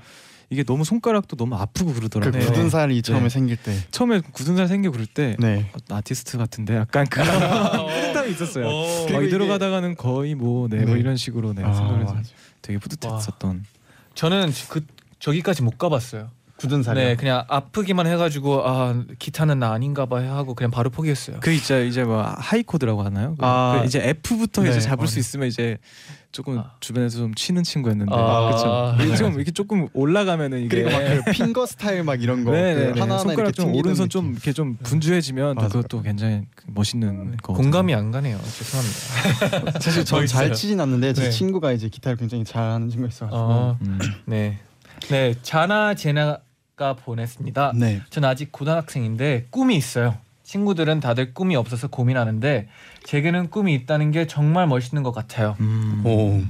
이게 0.48 0.62
너무 0.62 0.84
손가락도 0.84 1.36
너무 1.36 1.56
아프고 1.56 1.92
그 1.92 1.98
그러더라고요. 1.98 2.40
네. 2.40 2.46
굳은 2.46 2.70
살이 2.70 3.02
처음에 3.02 3.24
네. 3.24 3.28
생길 3.28 3.56
때. 3.56 3.76
처음에 3.90 4.20
굳은 4.20 4.56
살 4.56 4.68
생겨 4.68 4.90
그럴 4.92 5.06
때 5.06 5.36
네. 5.40 5.70
어, 5.74 5.94
아티스트 5.96 6.38
같은데 6.38 6.76
약간 6.76 7.06
그런 7.06 7.26
뿌듯함이 7.86 8.30
있었어요. 8.30 8.66
오. 8.66 8.68
어, 8.68 9.06
그리고 9.06 9.22
이대로 9.22 9.44
이게- 9.44 9.52
가다가는 9.54 9.96
거의 9.96 10.34
뭐 10.34 10.68
네뭐 10.68 10.94
네. 10.94 11.00
이런 11.00 11.16
식으로 11.16 11.52
네 11.52 11.64
아, 11.64 11.72
생각을 11.72 12.02
해서. 12.02 12.16
되게 12.62 12.78
뿌듯했었던. 12.78 13.64
저는 14.14 14.52
그 14.68 14.84
저기까지 15.18 15.62
못 15.62 15.78
가봤어요. 15.78 16.30
굳은 16.56 16.82
살이. 16.82 17.00
네, 17.00 17.16
그냥 17.16 17.44
아프기만 17.48 18.06
해가지고 18.06 18.62
아 18.66 19.02
기타는 19.18 19.58
나 19.58 19.72
아닌가봐 19.72 20.22
하고 20.22 20.54
그냥 20.54 20.70
바로 20.70 20.88
포기했어요. 20.90 21.36
그 21.40 21.52
이제 21.52 21.86
이제 21.86 22.02
뭐 22.02 22.22
high 22.22 22.62
chord라고 22.62 23.02
하나요? 23.02 23.34
그- 23.38 23.44
아. 23.44 23.78
그 23.80 23.86
이제 23.86 24.00
F부터 24.08 24.62
네, 24.62 24.70
이제 24.70 24.80
잡을 24.80 25.06
수 25.06 25.16
어리- 25.16 25.20
있으면 25.20 25.48
이제 25.48 25.76
조금 26.32 26.58
아. 26.58 26.72
주변에서 26.80 27.18
좀 27.18 27.34
치는 27.34 27.62
친구였는데 27.62 28.10
아. 28.14 28.46
그렇죠. 28.96 28.96
이게 29.04 29.16
좀 29.16 29.34
이렇게 29.34 29.50
조금 29.50 29.88
올라가면은 29.92 30.60
이게 30.64 30.82
그리고 30.82 30.90
막 30.90 30.98
그 31.26 31.30
finger 31.32 31.66
style 31.66 32.04
막 32.04 32.22
이런 32.22 32.42
거. 32.44 32.52
네, 32.52 32.74
그 32.74 32.80
네, 32.80 32.84
네. 32.92 33.00
하나하나 33.00 33.18
손가락 33.18 33.48
이렇게 33.48 33.52
좀 33.52 33.74
오른손 33.74 34.08
느낌. 34.08 34.08
좀 34.08 34.32
이렇게 34.32 34.52
좀 34.54 34.76
분주해지면 34.82 35.54
또 35.56 35.60
맞아요. 35.60 35.68
그것도 35.68 36.02
굉장히 36.02 36.42
그 36.54 36.64
멋있는 36.68 37.36
거. 37.38 37.52
공감이 37.52 37.94
안 37.94 38.10
가네요. 38.10 38.38
죄송합니다. 38.42 39.78
사실 39.80 40.04
저저잘 40.06 40.44
있어요. 40.46 40.54
치진 40.54 40.80
않는데 40.80 41.12
제 41.12 41.24
네. 41.24 41.30
친구가 41.30 41.72
이제 41.72 41.88
기타를 41.90 42.16
굉장히 42.16 42.44
잘하는 42.44 42.88
친구가 42.88 43.08
있어가지고. 43.08 43.38
어, 43.38 43.78
음. 43.82 43.98
네, 44.24 44.58
네 45.08 45.34
자나 45.42 45.94
제나 45.94 46.38
가 46.76 46.92
보냈습니다. 46.92 47.72
네. 47.76 48.02
전 48.10 48.24
아직 48.26 48.52
고등학생인데 48.52 49.46
꿈이 49.48 49.76
있어요. 49.78 50.18
친구들은 50.42 51.00
다들 51.00 51.32
꿈이 51.32 51.56
없어서 51.56 51.88
고민하는데 51.88 52.68
제게는 53.04 53.48
꿈이 53.48 53.74
있다는 53.74 54.10
게 54.10 54.26
정말 54.26 54.66
멋있는 54.66 55.02
것 55.02 55.10
같아요. 55.12 55.56
음. 55.60 56.02
오. 56.04 56.42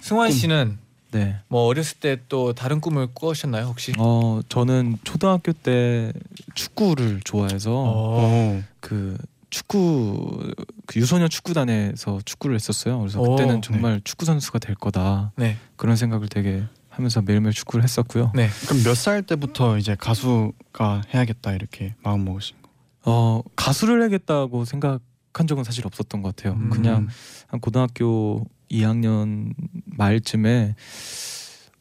승환 0.00 0.28
꿈. 0.30 0.36
씨는 0.38 0.78
네. 1.10 1.36
뭐 1.48 1.64
어렸을 1.66 1.98
때 2.00 2.16
또 2.30 2.54
다른 2.54 2.80
꿈을 2.80 3.08
꾸셨나요 3.12 3.66
혹시? 3.66 3.92
어 3.98 4.40
저는 4.48 4.96
초등학교 5.04 5.52
때 5.52 6.10
축구를 6.54 7.20
좋아해서 7.22 7.70
어. 7.74 8.24
오. 8.56 8.62
그 8.80 9.18
축구 9.50 10.52
그 10.86 10.98
유소년 11.00 11.28
축구단에서 11.28 12.20
축구를 12.24 12.54
했었어요. 12.56 12.98
그래서 13.00 13.20
오, 13.20 13.36
그때는 13.36 13.60
정말 13.60 14.00
축구 14.04 14.24
선수가 14.24 14.58
될 14.60 14.74
거다 14.74 15.32
네, 15.36 15.58
그런 15.76 15.96
생각을 15.96 16.28
되게 16.28 16.62
하면서 16.98 17.22
매일매일 17.22 17.52
축구를 17.54 17.84
했었고요. 17.84 18.32
네. 18.34 18.48
그럼 18.66 18.82
몇 18.82 18.94
살 18.96 19.22
때부터 19.22 19.78
이제 19.78 19.94
가수가 19.98 21.02
해야겠다 21.14 21.52
이렇게 21.52 21.94
마음 22.02 22.24
먹으신 22.24 22.56
거? 22.60 22.68
어 23.04 23.42
가수를 23.54 24.00
해야겠다고 24.00 24.64
생각한 24.64 25.46
적은 25.46 25.62
사실 25.62 25.86
없었던 25.86 26.20
것 26.22 26.34
같아요. 26.34 26.54
음. 26.54 26.70
그냥 26.70 27.06
한 27.46 27.60
고등학교 27.60 28.44
2학년 28.70 29.52
말쯤에 29.86 30.74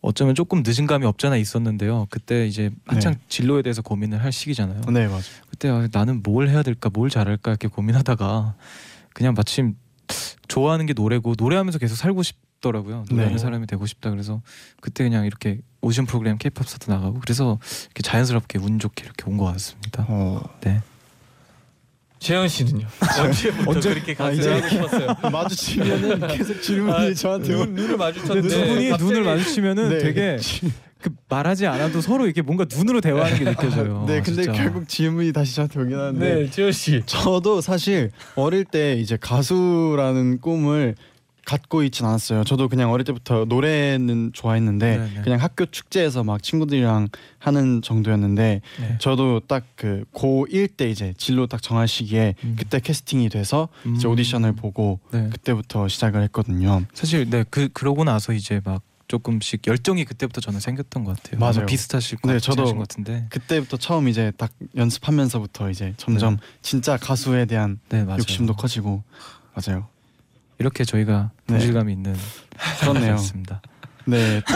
어쩌면 0.02 0.36
조금 0.36 0.62
늦은 0.64 0.86
감이 0.86 1.06
없잖아 1.08 1.36
있었는데요. 1.38 2.06
그때 2.12 2.46
이제 2.46 2.70
한창 2.86 3.16
진로에 3.28 3.64
대해서 3.64 3.82
고민을 3.82 4.24
할 4.24 4.32
시기잖아요. 4.32 4.82
네 4.92 5.08
맞아요. 5.08 5.22
그때 5.50 5.68
아, 5.70 5.88
나는 5.92 6.22
뭘 6.22 6.48
해야 6.48 6.62
될까 6.62 6.92
뭘 6.94 7.10
잘할까 7.10 7.50
이렇게 7.52 7.68
고민하다가 7.68 8.56
그냥 9.14 9.34
마침 9.36 9.74
좋아하는 10.48 10.86
게 10.86 10.94
노래고 10.94 11.34
노래하면서 11.40 11.80
계속 11.80 11.96
살고 11.96 12.22
싶 12.22 12.38
더라고요 12.62 13.06
노래하는 13.10 13.38
네. 13.38 13.42
사람이 13.42 13.68
되고 13.68 13.86
싶다 13.86 14.10
그래서 14.10 14.42
그때 14.82 15.04
그냥 15.04 15.26
이렇게 15.26 15.60
오디션 15.82 16.06
프로그램 16.06 16.38
K-pop 16.38 16.68
스타도 16.68 16.90
나가고 16.92 17.20
그래서 17.20 17.60
이렇게 17.86 18.02
자연스럽게 18.04 18.60
운 18.60 18.80
좋게 18.80 19.04
이렇게 19.06 19.24
온 19.30 19.38
것 19.38 19.46
같습니다 19.46 20.06
어, 20.10 20.42
네 20.62 20.82
재현 22.20 22.48
씨는요? 22.48 22.88
언제부터 23.22 23.72
언제- 23.72 23.94
그렇게 23.94 24.12
아, 24.14 24.16
가수를 24.30 24.56
하고 24.58 24.70
싶었어요? 24.70 25.16
마주치면은 25.32 26.28
계속 26.30 26.62
질문이 26.62 27.12
아, 27.12 27.14
저한테 27.14 27.50
눈, 27.54 27.76
눈을 27.76 27.96
마주쳤는데 27.98 28.48
두 28.50 28.56
분이 28.66 28.90
갑자기- 28.90 29.04
눈을 29.12 29.24
마주치면은 29.24 29.90
네. 29.90 29.98
되게 30.00 30.38
그 31.00 31.12
말하지 31.30 31.68
않아도 31.68 32.02
서로 32.02 32.26
이렇게 32.26 32.42
뭔가 32.42 32.66
눈으로 32.68 33.02
대화하는 33.02 33.38
게 33.38 33.46
느껴져요 33.46 34.06
네, 34.08 34.22
근데 34.24 34.42
진짜. 34.42 34.52
결국 34.52 34.90
질문이 34.90 35.32
다시 35.32 35.56
저한테 35.56 35.80
오긴 35.80 35.96
하는데 35.96 36.36
네, 36.46 36.50
재현 36.50 36.72
씨. 36.72 37.04
저도 37.06 37.62
사실 37.62 38.10
어릴 38.36 38.66
때 38.66 38.96
이제 38.96 39.16
가수라는 39.22 40.42
꿈을 40.42 40.96
갖고 41.48 41.82
있진 41.84 42.06
않았어요. 42.06 42.44
저도 42.44 42.68
그냥 42.68 42.92
어릴 42.92 43.06
때부터 43.06 43.46
노래는 43.46 44.32
좋아했는데 44.34 44.98
네네. 44.98 45.22
그냥 45.22 45.40
학교 45.42 45.66
축제에서 45.66 46.26
막 46.26 46.44
친구들이랑 46.44 47.08
하는 47.40 47.82
정도였는데 47.82 48.62
네. 48.82 48.98
저도 49.00 49.40
딱 49.48 49.64
그 49.78 50.04
고1 50.14 50.76
때 50.76 50.90
이제 50.90 51.14
진로 51.18 51.46
딱 51.48 51.62
정할 51.62 51.88
시기에 51.88 52.34
음. 52.44 52.56
그때 52.60 52.80
캐스팅이 52.80 53.30
돼서 53.30 53.70
이제 53.96 54.08
음. 54.08 54.12
오디션을 54.12 54.54
보고 54.54 55.00
네. 55.12 55.30
그때부터 55.32 55.88
시작을 55.88 56.22
했거든요. 56.24 56.84
사실 56.94 57.30
네 57.30 57.46
그 57.50 57.70
그러고 57.72 58.04
나서 58.04 58.34
이제 58.34 58.60
막 58.66 58.82
조금씩 59.08 59.66
열정이 59.68 60.04
그때부터 60.04 60.42
저는 60.42 60.60
생겼던 60.60 61.06
것 61.06 61.16
같아요. 61.16 61.40
맞아요. 61.40 61.66
비슷하실 61.68 62.18
것 62.18 62.30
네, 62.32 62.40
저도 62.40 62.66
것 62.74 62.80
같은데. 62.80 63.28
그때부터 63.30 63.78
처음 63.78 64.10
이제 64.10 64.34
딱 64.38 64.52
연습하면서부터 64.76 65.70
이제 65.70 65.94
점점 65.98 66.38
진짜 66.62 66.98
가수에 66.98 67.46
대한 67.46 67.80
네. 67.90 68.06
욕심도 68.10 68.54
커지고 68.56 69.04
맞아요. 69.54 69.88
이렇게 70.60 70.84
저희가 70.84 71.32
네. 71.48 71.54
동질감이 71.54 71.94
있는 71.94 72.16
그렇네요. 72.82 73.18
습니다 73.18 73.62
네, 74.06 74.42
또 74.48 74.54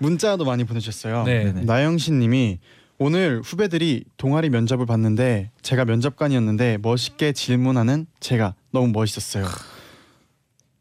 문자도 0.00 0.44
많이 0.46 0.64
보내주셨어요. 0.64 1.24
네. 1.24 1.44
네네. 1.44 1.64
나영신님이 1.64 2.58
오늘 2.98 3.42
후배들이 3.44 4.04
동아리 4.16 4.48
면접을 4.48 4.86
봤는데 4.86 5.50
제가 5.60 5.84
면접관이었는데 5.84 6.78
멋있게 6.80 7.32
질문하는 7.32 8.06
제가 8.20 8.54
너무 8.70 8.88
멋있었어요. 8.88 9.46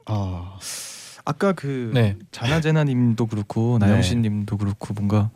아, 0.06 0.58
아까 1.26 1.52
그 1.54 1.92
네. 1.94 2.18
자나제나님도 2.32 3.26
그렇고 3.26 3.78
네. 3.80 3.88
나영신님도 3.88 4.58
그렇고 4.58 4.94
뭔가 4.94 5.30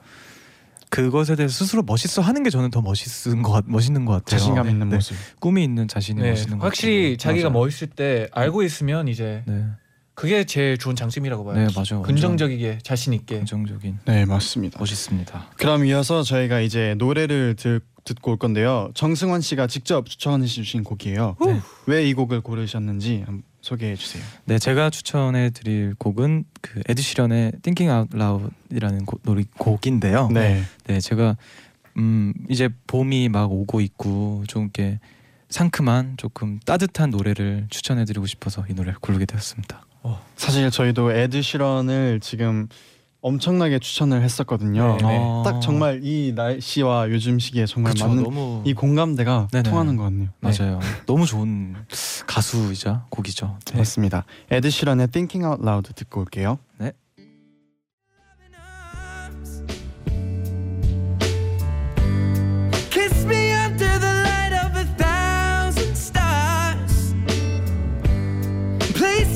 그것에 0.96 1.36
대해서 1.36 1.54
스스로 1.54 1.84
멋있어 1.84 2.22
하는 2.22 2.44
게 2.44 2.50
저는 2.50 2.72
더 2.72 2.82
멋있은 2.82 3.42
것 3.42 3.52
같- 3.52 3.66
멋있는 3.68 4.06
것 4.06 4.14
같아요. 4.14 4.40
자신감 4.40 4.66
네. 4.66 4.72
있는 4.72 4.90
네. 4.90 4.96
모습. 4.96 5.16
꿈이 5.40 5.64
있는 5.64 5.88
자신이 5.88 6.22
네, 6.22 6.30
멋있는 6.32 6.58
것 6.60 6.66
확실히 6.66 7.18
같아요. 7.18 7.18
자기가 7.18 7.50
맞아요. 7.50 7.64
멋있을 7.66 7.88
때 7.90 8.30
알고 8.32 8.64
있으면 8.64 9.08
이제 9.08 9.44
네, 9.46 9.66
그게 10.14 10.46
제일 10.46 10.78
좋은 10.78 10.96
장점이라고 10.96 11.44
봐요. 11.44 11.56
네 11.56 11.68
맞아요. 11.76 12.02
긍정적이게 12.04 12.80
자신 12.84 13.14
있게. 13.14 13.38
긍정적인 13.40 14.00
네, 14.06 14.26
맞습니다. 14.26 14.80
멋있습니다. 14.80 15.48
그럼 15.58 15.86
이어서 15.86 16.24
저희가 16.24 16.62
이제 16.62 16.96
노래를 16.98 17.56
들, 17.58 17.82
듣고 18.06 18.32
올 18.32 18.38
건데요. 18.38 18.92
정승환 18.94 19.42
씨가 19.42 19.68
직접 19.68 20.06
추천해 20.08 20.46
주신 20.46 20.84
곡이에요. 20.84 21.36
네. 21.46 21.60
왜이 21.88 22.14
곡을 22.14 22.42
고르셨는지 22.42 23.24
한번 23.26 23.44
소개해 23.66 23.96
주세요. 23.96 24.24
네, 24.46 24.60
제가 24.60 24.92
추천해 24.92 25.50
드릴 25.50 25.96
곡은 25.98 26.44
그 26.62 26.82
에드 26.88 27.02
시런의 27.02 27.54
Thinking 27.64 27.92
Out 27.92 28.16
Loud이라는 28.16 29.06
곡, 29.06 29.24
노래 29.24 29.44
곡인데요. 29.58 30.30
네. 30.32 30.62
네, 30.86 31.00
제가 31.00 31.36
음 31.98 32.34
이제 32.48 32.70
봄이 32.86 33.30
막 33.30 33.52
오고 33.52 33.82
있고 33.82 34.44
좀 34.48 34.64
이렇게 34.64 35.00
상큼한 35.50 36.18
조금 36.18 36.60
따뜻한 36.64 37.10
노래를 37.10 37.66
추천해 37.72 38.06
드리고 38.06 38.28
싶어서 38.28 38.64
이 38.70 38.74
노래를 38.74 39.00
고르게 39.00 39.26
되었습니다. 39.26 39.84
사실 40.36 40.70
저희도 40.70 41.12
에드 41.14 41.42
시런을 41.42 42.20
지금 42.20 42.68
엄청나게 43.26 43.80
추천을 43.80 44.22
했었거든요. 44.22 44.98
네, 45.02 45.08
네. 45.08 45.18
어, 45.20 45.42
딱 45.44 45.60
정말 45.60 46.02
이 46.04 46.32
날씨와 46.36 47.10
요즘 47.10 47.40
시기에 47.40 47.66
정말 47.66 47.94
그쵸, 47.94 48.08
맞는 48.08 48.24
너무 48.24 48.62
이 48.66 48.76
공감대가 48.76 49.48
네네. 49.52 49.68
통하는 49.68 49.96
것 49.96 50.04
같네요. 50.04 50.30
맞아요. 50.42 50.80
너무 51.08 51.26
좋은 51.26 51.76
가수이자 52.28 53.08
곡이죠. 53.10 53.58
네. 53.66 53.80
맞습니다. 53.80 54.26
에드 54.52 54.70
시런의 54.70 55.08
Thinking 55.08 55.44
Out 55.44 55.64
Loud 55.64 55.94
듣고 55.96 56.22
올게요. 56.22 56.60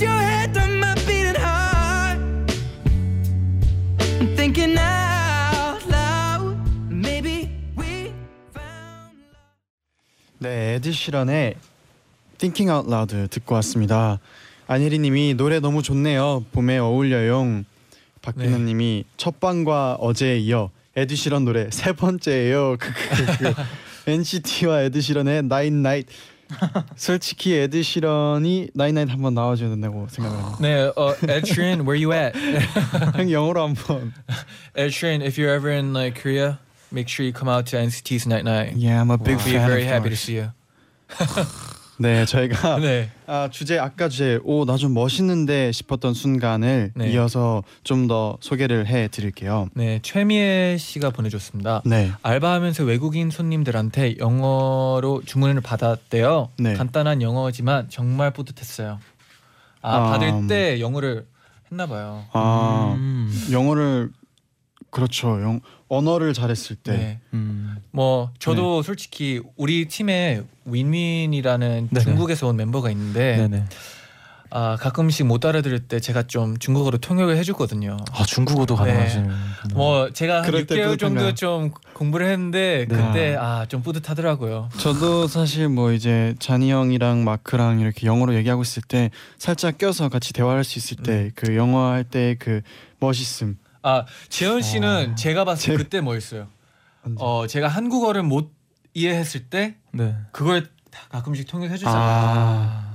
Under 0.02 0.19
에드 10.80 10.94
시런의 10.94 11.56
Thinking 12.38 12.72
Out 12.72 12.89
Loud 12.89 13.28
듣고 13.32 13.56
왔습니다. 13.56 14.18
안예리님이 14.68 15.34
노래 15.34 15.60
너무 15.60 15.84
좋네요. 15.84 16.46
봄에 16.54 16.78
어울려요. 16.78 17.65
박빈호님이 18.22 19.04
첫 19.18 19.42
방과 19.42 19.96
어제에 19.96 20.38
이어 20.38 20.70
에드 20.96 21.18
시런 21.18 21.44
노래 21.44 21.70
세 21.70 21.92
번째예요. 21.92 22.78
NCT와 24.08 24.84
에드 24.84 25.02
시런의 25.02 25.39
night 25.39 25.80
night. 25.80 26.15
솔직히 26.96 27.56
에드 27.56 27.84
시런이 27.84 28.70
night 28.74 28.92
night 28.98 29.12
한번 29.12 29.34
나와줘야 29.34 29.68
된다고 29.68 30.08
생각해요. 30.10 30.58
네, 30.62 30.84
어, 30.96 31.13
Ed 31.28 31.46
Sheeran, 31.46 31.82
where 31.82 32.02
you 32.02 32.13
at? 32.13 32.39
형 33.18 33.30
영어로 33.30 33.62
한번. 33.68 34.13
Ed 34.78 34.92
Sheeran, 34.96 35.22
if 35.22 35.38
you're 35.38 35.54
ever 35.54 35.70
in 35.70 35.94
like 35.94 36.22
Korea, 36.22 36.60
make 36.89 37.10
sure 37.10 37.26
you 37.26 37.34
come 37.34 37.50
out 37.50 37.65
to 37.72 37.78
NCT's 37.78 38.26
Night 38.26 38.46
Night. 38.46 38.78
Yeah, 38.78 39.02
I'm 39.02 39.12
a 39.12 39.18
big 39.18 39.44
be 39.44 39.60
fan 39.60 39.68
very 39.68 39.84
of 39.84 39.89
happy 39.89 40.10
to 40.10 40.15
see 40.15 40.36
you. 40.38 40.54
네, 42.02 42.24
저희가 42.26 42.80
네, 42.80 43.12
아 43.28 43.50
주제 43.52 43.78
아까 43.78 44.08
주제 44.08 44.39
오 44.45 44.63
나 44.63 44.78
좀 44.78 44.93
멋있는데 44.93 45.72
싶었던 45.74 46.13
순간을 46.13 46.93
네. 46.95 47.12
이어서 47.12 47.63
좀 47.84 48.08
더 48.08 48.38
소개를 48.39 48.88
해 48.88 49.10
드릴게요. 49.10 49.67
네 49.74 50.00
최미애 50.02 50.78
씨가 50.80 51.10
보내줬습니다. 51.10 51.82
네. 51.86 52.12
알바하면서 52.22 52.86
외국인 52.86 53.30
손님들한테 53.30 54.17
영어로 54.17 55.24
주문을 55.26 55.60
받았대요. 55.62 56.50
네. 56.58 56.74
간단한 56.76 57.22
영어지만 57.22 57.89
정말 57.89 58.32
뿌듯했어요. 58.32 59.00
아, 59.82 59.95
아, 59.98 60.04
받을 60.12 60.48
때 60.48 60.80
영어를 60.80 61.26
했나 61.69 61.86
봐요. 61.86 62.24
아 62.32 62.93
음. 62.98 63.48
영어를 63.52 64.10
그렇죠. 64.89 65.41
영 65.41 65.60
언어를 65.89 66.34
잘했을 66.34 66.75
때. 66.78 66.91
네. 66.91 67.19
음. 67.34 67.75
뭐 67.91 68.32
저도 68.39 68.84
솔직히 68.84 69.41
우리 69.58 69.88
팀에 69.88 70.43
윈윈이라는 70.65 71.89
네네. 71.91 72.04
중국에서 72.04 72.47
온 72.47 72.56
멤버가 72.56 72.89
있는데 72.91 73.38
네네. 73.38 73.65
아 74.52 74.78
가끔씩 74.80 75.28
못 75.28 75.45
알아들을 75.45 75.80
때 75.88 75.99
제가 75.99 76.23
좀 76.23 76.58
중국어로 76.58 76.97
통역을 76.97 77.38
해주거든요. 77.38 77.97
아 78.12 78.23
중국어도 78.25 78.75
네. 78.75 78.80
가능하시는. 78.91 79.30
뭐 79.75 80.10
제가 80.12 80.38
한 80.38 80.41
그럴 80.43 80.65
때 80.65 80.75
6개월 80.75 80.86
뿌듯한가요? 80.91 80.97
정도 80.97 81.36
좀 81.36 81.71
공부를 81.93 82.28
했는데 82.32 82.88
네. 82.89 82.95
그때 82.95 83.36
아 83.39 83.65
좀 83.67 83.84
뿌듯하더라고요. 83.84 84.69
저도 84.80 85.28
사실 85.28 85.69
뭐 85.69 85.91
이제 85.91 86.34
잔이 86.39 86.71
형이랑 86.71 87.23
마크랑 87.23 87.80
이렇게 87.80 88.08
영어로 88.08 88.34
얘기하고 88.36 88.63
있을 88.63 88.82
때 88.88 89.12
살짝 89.38 89.78
껴서 89.78 90.10
같이 90.10 90.34
대화할 90.34 90.63
수 90.63 90.80
있을 90.80 90.97
때그 90.97 91.56
영어 91.56 91.91
할 91.91 92.04
때 92.04 92.36
그 92.39 92.62
멋있음. 92.99 93.58
아 93.82 94.06
재현 94.30 94.62
씨는 94.62 95.12
아, 95.12 95.15
제가 95.15 95.46
봤을 95.46 95.65
때 95.65 95.72
제- 95.72 95.78
그때 95.84 96.02
뭐 96.02 96.15
있어요? 96.15 96.48
언제? 97.06 97.15
어 97.24 97.48
제가 97.48 97.68
한국어를 97.68 98.24
못 98.24 98.52
이해했을 98.94 99.46
때 99.50 99.76
네. 99.94 100.15
그걸 100.32 100.68
다 100.92 101.02
가끔씩 101.10 101.48
통역해 101.48 101.78
주잖아요. 101.78 102.00
아. 102.02 102.86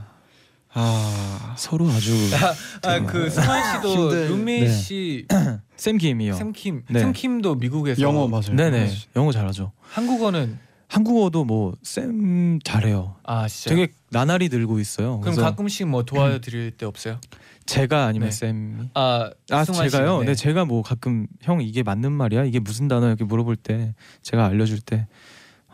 아 0.77 1.55
서로 1.57 1.89
아주 1.89 2.13
아그 2.83 3.31
승환 3.31 3.77
씨도 3.77 3.89
힘들- 3.95 4.29
룸메이 4.29 4.61
네. 4.63 4.69
씨 4.69 5.27
샘 5.77 5.99
김이요. 5.99 6.35
샘킴 6.35 6.83
네. 6.91 7.01
샘킴도 7.01 7.55
미국에서 7.57 8.03
영어 8.03 8.27
맞아요. 8.27 8.55
네네. 8.57 8.91
영어 9.17 9.31
잘하죠. 9.33 9.73
한국어는 9.83 10.59
한국어도 10.89 11.45
뭐 11.45 11.75
쌤 11.83 12.59
잘해요. 12.65 13.17
아 13.23 13.47
진짜 13.49 13.75
되게 13.75 13.93
나날이 14.11 14.49
늘고 14.49 14.81
있어요. 14.81 15.21
그럼 15.21 15.35
그래서 15.37 15.43
가끔씩 15.43 15.87
뭐 15.89 16.03
도와드릴 16.05 16.73
때 16.77 16.87
없어요? 16.87 17.21
제가 17.67 18.07
아니면 18.07 18.31
네. 18.31 18.33
쌤이 18.35 18.91
아, 18.95 19.31
아 19.51 19.65
제가요. 19.65 20.21
씨는, 20.21 20.27
네. 20.27 20.35
제가 20.35 20.65
뭐 20.65 20.83
가끔 20.83 21.27
형 21.41 21.61
이게 21.63 21.83
맞는 21.83 22.13
말이야? 22.13 22.45
이게 22.45 22.59
무슨 22.61 22.89
단어 22.89 23.07
이렇게 23.09 23.25
물어볼 23.25 23.57
때 23.57 23.95
제가 24.23 24.47
알려줄 24.47 24.81
때 24.81 25.07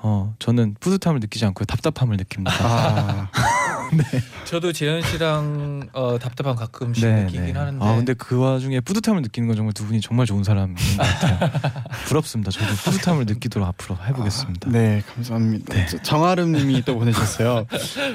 어 0.02 0.34
저는 0.38 0.76
뿌듯함을 0.80 1.20
느끼지 1.20 1.44
않고 1.46 1.64
답답함을 1.66 2.16
느낍니다. 2.16 2.52
아 2.60 3.30
저도 4.44 4.72
재현 4.72 5.02
씨랑 5.02 5.88
어, 5.92 6.18
답답한 6.18 6.56
가끔씩 6.56 7.06
느끼긴 7.08 7.56
하는데. 7.56 7.84
아 7.84 7.96
근데 7.96 8.14
그 8.14 8.36
와중에 8.38 8.80
뿌듯함을 8.80 9.22
느끼는 9.22 9.48
건 9.48 9.56
정말 9.56 9.72
두 9.74 9.86
분이 9.86 10.00
정말 10.00 10.26
좋은 10.26 10.44
사람인 10.44 10.74
것 10.76 10.96
같아요. 10.98 11.50
부럽습니다. 12.06 12.50
저도 12.50 12.66
뿌듯함을 12.84 13.26
느끼도록 13.26 13.66
앞으로 13.68 13.96
해보겠습니다. 14.06 14.70
네, 14.70 15.02
감사합니다. 15.14 15.74
네. 15.74 15.86
저- 15.86 16.02
정아름님이 16.02 16.82
또 16.84 16.98
보내셨어요. 16.98 17.66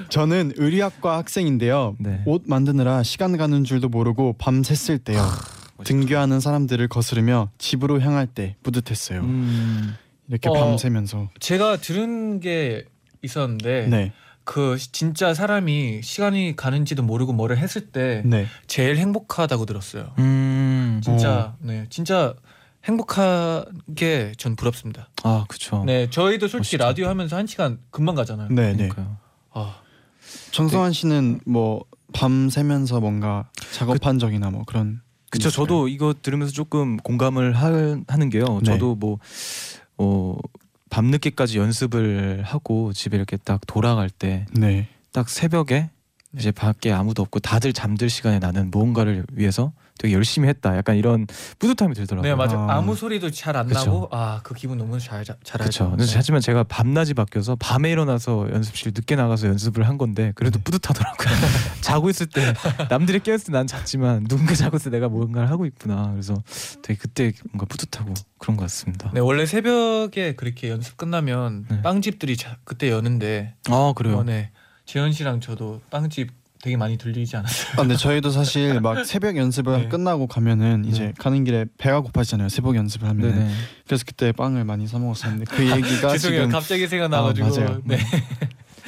저는 0.10 0.54
의류학과 0.58 1.18
학생인데요. 1.18 1.96
네. 2.00 2.22
옷 2.26 2.44
만드느라 2.46 3.04
시간 3.04 3.38
가는 3.38 3.64
줄도 3.64 3.90
모르고 3.90 4.36
밤 4.38 4.62
샜을 4.62 5.04
때요. 5.04 5.26
등교하는 5.84 6.40
사람들을 6.40 6.88
거스르며 6.88 7.50
집으로 7.58 8.00
향할 8.00 8.28
때 8.28 8.56
뿌듯했어요. 8.64 9.20
음, 9.22 9.96
이렇게 10.30 10.48
어, 10.50 10.54
밤새면서. 10.54 11.30
제가 11.40 11.78
들은 11.78 12.40
게 12.40 12.86
있었는데 13.22 13.88
네, 13.88 14.14
그 14.46 14.78
시- 14.78 14.92
진짜 14.94 15.34
사람이 15.34 16.02
시간이 16.04 16.56
가는지도 16.56 17.04
모르고 17.04 17.34
뭐를 17.34 17.58
했을 17.58 17.88
때 17.92 18.22
네. 18.26 18.48
제일 18.68 18.96
행복하다고 18.98 19.66
들었어요. 19.66 20.14
음, 20.20 21.02
진짜 21.04 21.56
네 21.60 21.86
진짜 21.90 22.34
행복한 22.86 23.66
게전 23.96 24.56
부럽습니다. 24.56 25.10
아 25.24 25.46
그쵸. 25.50 25.84
네 25.86 26.10
저희도 26.10 26.48
솔직히 26.48 26.78
멋있죠. 26.78 26.88
라디오 26.88 27.08
하면서 27.10 27.36
한 27.36 27.48
시간 27.48 27.80
금방 27.90 28.16
가잖아요. 28.16 28.50
네, 28.50 28.72
네. 28.74 28.88
그러니까요. 28.88 29.18
아, 29.54 29.76
정성환 30.52 30.94
씨는 30.94 31.42
뭐 31.46 31.84
밤 32.14 32.50
새면서 32.50 33.02
뭔가 33.02 33.50
작업한 33.74 34.20
적이나 34.20 34.50
뭐 34.50 34.64
그런. 34.66 35.02
그쵸. 35.32 35.50
저도 35.50 35.90
이거 35.90 36.14
들으면서 36.22 36.54
조금 36.54 36.96
공감을 36.96 37.52
하, 37.54 37.66
하는 38.08 38.30
게요. 38.30 38.46
네. 38.64 38.72
저도 38.72 38.96
뭐 38.96 39.18
어, 39.98 40.38
밤늦게까지 40.96 41.58
연습을 41.58 42.44
하고 42.46 42.94
집에 42.94 43.18
이렇게 43.18 43.36
딱 43.36 43.60
돌아갈 43.68 44.10
때 44.10 44.46
네. 44.54 44.88
딱 45.12 45.28
새벽에 45.28 45.90
네. 46.32 46.40
이제 46.40 46.52
밖에 46.52 46.94
아무도 46.94 47.22
없고 47.22 47.42
다들 47.42 47.74
잠들 47.74 48.10
시간에 48.10 48.40
나는 48.40 48.72
무언가를 48.72 49.26
위해서 49.34 49.74
되게 49.98 50.14
열심히 50.14 50.48
했다. 50.50 50.76
약간 50.78 50.98
이런 50.98 51.26
뿌듯함이 51.60 51.94
들더라고요. 51.96 52.30
네 52.30 52.36
맞아. 52.36 52.58
아. 52.58 52.62
요 52.64 52.68
아무 52.70 52.96
소리도 52.96 53.32
잘 53.32 53.56
안. 53.58 53.68
나고 53.68 54.10
아 54.12 54.42
그 54.44 54.54
기분 54.54 54.78
너무 54.78 55.00
잘잘 55.00 55.38
그렇죠. 55.54 55.86
알죠. 55.92 55.96
네. 55.98 56.06
하지만 56.16 56.42
제가 56.42 56.64
밤낮이 56.64 57.14
바뀌어서 57.14 57.56
밤에 57.56 57.92
일어나서 57.92 58.48
연습실 58.52 58.92
늦게 58.94 59.16
나가서 59.16 59.48
연습을 59.48 59.88
한 59.88 59.98
건데 59.98 60.34
그래도 60.36 60.60
네. 60.60 60.64
뿌듯하더라고요. 60.66 61.30
자고 61.82 62.10
있을 62.10 62.28
때 62.28 62.54
남들이 62.90 63.20
깨었을 63.22 63.46
때 63.48 63.52
난 63.56 63.68
잤지만 63.68 64.26
누군가 64.28 64.54
자고 64.54 64.76
있을 64.78 64.92
때 64.92 64.98
내가 64.98 65.08
뭔가를 65.08 65.50
하고 65.50 65.66
있구나. 65.66 66.10
그래서 66.12 66.36
되게 66.82 66.98
그때 67.00 67.32
뭔가 67.54 67.66
뿌듯하고 67.66 68.14
그런 68.38 68.58
것 68.58 68.64
같습니다. 68.64 69.10
네 69.14 69.22
원래 69.22 69.46
새벽에 69.46 70.36
그렇게 70.36 70.70
연습 70.70 70.98
끝나면 70.98 71.66
네. 71.70 71.82
빵집들이 71.82 72.36
자, 72.36 72.58
그때 72.66 72.92
여는데 72.92 73.56
아 73.70 73.94
그래요. 73.96 74.18
어, 74.18 74.24
네 74.24 74.52
재현 74.86 75.12
씨랑 75.14 75.40
저도 75.40 75.82
빵집 75.90 76.32
되게 76.66 76.78
많이 76.78 76.98
들리지 76.98 77.38
않았어요? 77.38 77.74
아, 77.74 77.76
근데 77.76 77.96
저희도 77.96 78.32
사실 78.32 78.82
막 78.82 79.06
새벽 79.06 79.38
연습을 79.38 79.82
네. 79.84 79.88
끝나고 79.88 80.26
가면은 80.26 80.84
이제 80.86 81.06
네. 81.06 81.14
가는 81.16 81.44
길에 81.44 81.66
배가 81.78 82.02
고파지잖아요. 82.02 82.50
새벽 82.50 82.76
연습을. 82.76 83.16
네네. 83.16 83.52
그래서 83.86 84.04
그때 84.08 84.32
빵을 84.32 84.64
많이 84.66 84.88
사 84.88 84.98
먹었었는데 84.98 85.46
그 85.48 85.64
얘기가 85.64 86.10
죄송해요 86.18 86.42
지금 86.42 86.50
갑자기 86.50 86.88
생각나가지고 86.88 87.46
아, 87.48 87.50
맞아요. 87.52 87.82
네. 87.86 88.00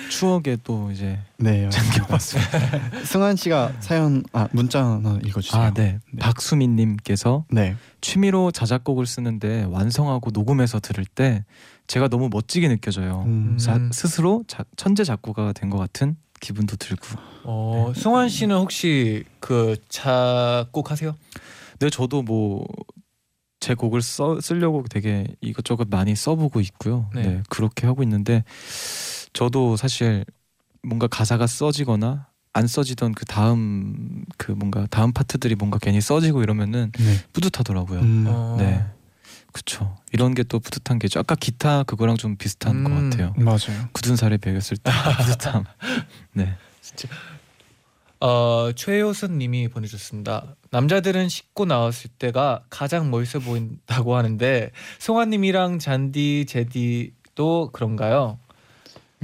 추억에 0.10 0.58
또 0.64 0.90
이제 0.92 1.20
네. 1.38 1.70
잠겨봤습니다. 1.70 3.04
승환 3.06 3.36
씨가 3.36 3.74
사연 3.80 4.24
아 4.34 4.48
문자 4.54 4.84
하나 4.84 5.20
읽어주세요. 5.24 5.62
아 5.62 5.72
네. 5.72 6.00
네. 6.12 6.20
박수민님께서 6.20 7.46
네. 7.52 7.76
취미로 8.02 8.50
자작곡을 8.50 9.06
쓰는데 9.06 9.66
완성하고 9.70 10.32
녹음해서 10.32 10.80
들을 10.80 11.06
때 11.06 11.44
제가 11.86 12.08
너무 12.08 12.30
멋지게 12.32 12.68
느껴져요. 12.70 13.24
음. 13.28 13.58
자- 13.60 13.76
음. 13.76 13.92
스스로 13.94 14.44
자- 14.48 14.66
천재 14.78 15.04
작곡가가 15.04 15.54
된 15.54 15.70
것 15.70 15.78
같은 15.78 16.16
기분도 16.40 16.76
들고. 16.78 17.08
어 17.44 17.94
승환 17.96 18.30
씨는 18.30 18.56
혹시 18.58 19.24
그 19.40 19.76
작곡하세요? 19.90 21.16
네, 21.80 21.90
저도 21.90 22.22
뭐 22.22 22.66
제 23.60 23.74
곡을 23.74 24.02
써 24.02 24.40
쓰려고 24.40 24.84
되게 24.90 25.28
이것저것 25.42 25.88
많이 25.90 26.16
써보고 26.16 26.60
있고요. 26.62 27.10
네. 27.14 27.22
네. 27.22 27.44
그렇게 27.50 27.88
하고 27.88 28.04
있는데 28.04 28.44
저도 29.34 29.78
사실 29.78 30.26
뭔가 30.84 31.08
가사가 31.08 31.48
써지거나 31.48 32.28
안 32.54 32.68
써지던 32.68 33.14
그 33.14 33.26
다음 33.26 34.24
그 34.38 34.52
뭔가 34.52 34.88
다음 34.90 35.12
파트들이 35.12 35.56
뭔가 35.56 35.80
괜히 35.80 36.02
써지고 36.02 36.44
이러면은 36.44 36.92
네. 36.98 37.18
뿌듯하더라고요. 37.34 38.00
음. 38.00 38.26
어. 38.28 38.56
네. 38.60 38.86
그쵸. 39.54 39.96
이런 40.14 40.34
게 40.34 40.44
또 40.44 40.60
뿌듯한 40.60 41.00
게죠. 41.00 41.20
아까 41.20 41.36
기타 41.36 41.84
그거랑 41.84 42.16
좀 42.18 42.36
비슷한 42.38 42.84
것 42.84 42.92
음. 42.92 43.10
같아요. 43.10 43.34
맞아요. 43.38 43.90
굳은 43.94 44.16
살에 44.16 44.38
베겼을 44.38 44.78
때 44.78 44.92
뿌듯함. 45.20 45.64
네. 46.34 46.56
어 48.20 48.72
최효선님이 48.76 49.68
보내줬습니다. 49.68 50.56
남자들은 50.72 51.30
씻고 51.30 51.66
나왔을 51.66 52.10
때가 52.18 52.64
가장 52.70 53.12
멋있어 53.12 53.40
보인다고 53.40 54.16
하는데 54.16 54.72
승환님이랑 55.00 55.78
잔디 55.80 56.46
제디도 56.48 57.70
그런가요? 57.74 58.40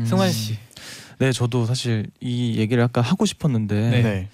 승환 0.06 0.32
씨. 0.32 0.58
네, 1.20 1.32
저도 1.32 1.66
사실 1.66 2.08
이 2.20 2.58
얘기를 2.58 2.84
아까 2.84 3.02
하고 3.02 3.26
싶었는데 3.26 3.90
네. 4.02 4.30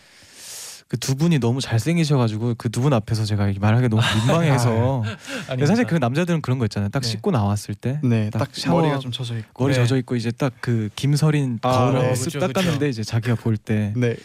네. 0.91 0.97
그두 0.97 1.15
분이 1.15 1.37
너무 1.39 1.61
잘생기셔가지고 1.61 2.55
그 2.57 2.69
두 2.69 2.81
분 2.81 2.93
앞에서 2.93 3.23
제가 3.25 3.51
말하기 3.59 3.89
너무 3.89 4.01
민망해서 4.25 5.03
근데 5.47 5.65
사실 5.67 5.85
그 5.85 5.95
남자들은 5.95 6.41
그런 6.41 6.57
거 6.59 6.65
있잖아요. 6.65 6.89
딱 6.89 7.01
네. 7.03 7.07
씻고 7.09 7.29
나왔을 7.31 7.75
때 7.75 7.99
네. 8.03 8.29
딱 8.31 8.39
딱 8.39 8.49
샤워- 8.53 8.81
머리가 8.81 8.99
좀 8.99 9.11
젖어 9.11 9.37
있고. 9.37 9.63
머리 9.63 9.75
네. 9.75 9.83
젖어 9.85 9.97
있고 9.97 10.15
이제 10.15 10.31
딱 10.31 10.53
그 10.61 10.89
김서린 10.95 11.59
아, 11.61 11.69
거울을 11.91 12.01
네. 12.01 12.13
쓱 12.13 12.23
그쵸, 12.25 12.39
닦았는데 12.39 12.79
그쵸. 12.79 12.87
이제 12.87 13.03
자기가 13.03 13.35
볼 13.35 13.57
때 13.57 13.93
네. 13.95 14.15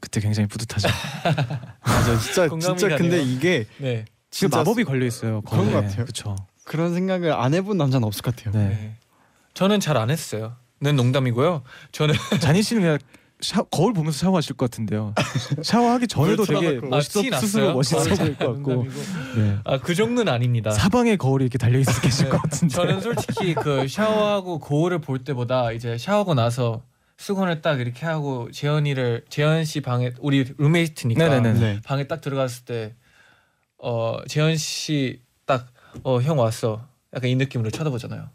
그때 0.00 0.20
굉장히 0.20 0.46
뿌듯하죠. 0.48 0.88
맞아. 1.84 2.18
진짜 2.18 2.48
진짜 2.48 2.88
근데 2.96 3.18
가네요. 3.18 3.20
이게 3.22 3.66
네. 3.78 4.04
지금 4.30 4.48
진짜 4.50 4.56
마법이 4.58 4.84
걸려 4.84 5.04
있어요. 5.06 5.40
그런 5.42 5.64
거울에. 5.64 5.72
것 5.72 5.80
같아요. 5.82 6.04
그렇죠. 6.04 6.36
그런 6.64 6.94
생각을 6.94 7.32
안 7.32 7.54
해본 7.54 7.76
남자는 7.78 8.06
없을 8.06 8.22
것 8.22 8.34
같아요. 8.36 8.54
네. 8.54 8.68
네. 8.68 8.92
저는 9.54 9.80
잘 9.80 9.96
안 9.96 10.10
했어요. 10.10 10.56
는 10.80 10.94
농담이고요. 10.94 11.62
저는 11.90 12.14
잔희 12.40 12.62
씨는 12.62 12.82
그냥 12.82 12.98
샤, 13.40 13.62
거울 13.62 13.92
보면서 13.92 14.18
샤워하실 14.18 14.56
것 14.56 14.70
같은데요. 14.70 15.14
샤워하기 15.62 16.08
전에도 16.08 16.44
물 16.44 16.60
되게. 16.60 16.86
멋있어 16.86 17.20
아, 17.20 17.22
티 17.22 17.30
스스로? 17.46 17.74
멋있어 17.74 18.00
아, 18.00 18.14
보일 18.16 18.36
것 18.36 18.52
같고. 18.54 18.86
네. 19.36 19.58
아그 19.64 19.94
정도는 19.94 20.32
아닙니다. 20.32 20.70
사방에 20.70 21.16
거울이 21.16 21.44
이렇게 21.44 21.56
달려 21.58 21.78
있을 21.78 22.00
계실 22.02 22.24
네. 22.24 22.30
것 22.30 22.42
같은데. 22.42 22.74
저는 22.74 23.00
솔직히 23.00 23.54
그 23.54 23.86
샤워하고 23.86 24.58
거울을 24.58 25.00
볼 25.00 25.22
때보다 25.24 25.72
이제 25.72 25.96
샤워하고 25.98 26.34
나서 26.34 26.82
수건을 27.16 27.62
딱 27.62 27.80
이렇게 27.80 28.06
하고 28.06 28.50
재현이를 28.50 29.24
재현 29.28 29.64
씨 29.64 29.80
방에 29.80 30.12
우리 30.20 30.44
룸메이트니까 30.58 31.28
네네네. 31.28 31.60
네. 31.60 31.80
방에 31.84 32.06
딱 32.06 32.20
들어갔을 32.20 32.64
때 32.64 32.94
어 33.80 34.16
재현 34.26 34.56
씨 34.56 35.22
딱 35.46 35.68
어 36.02 36.20
형 36.20 36.38
왔어 36.38 36.84
약간 37.14 37.30
이 37.30 37.36
느낌으로 37.36 37.70
쳐다보잖아요. 37.70 38.28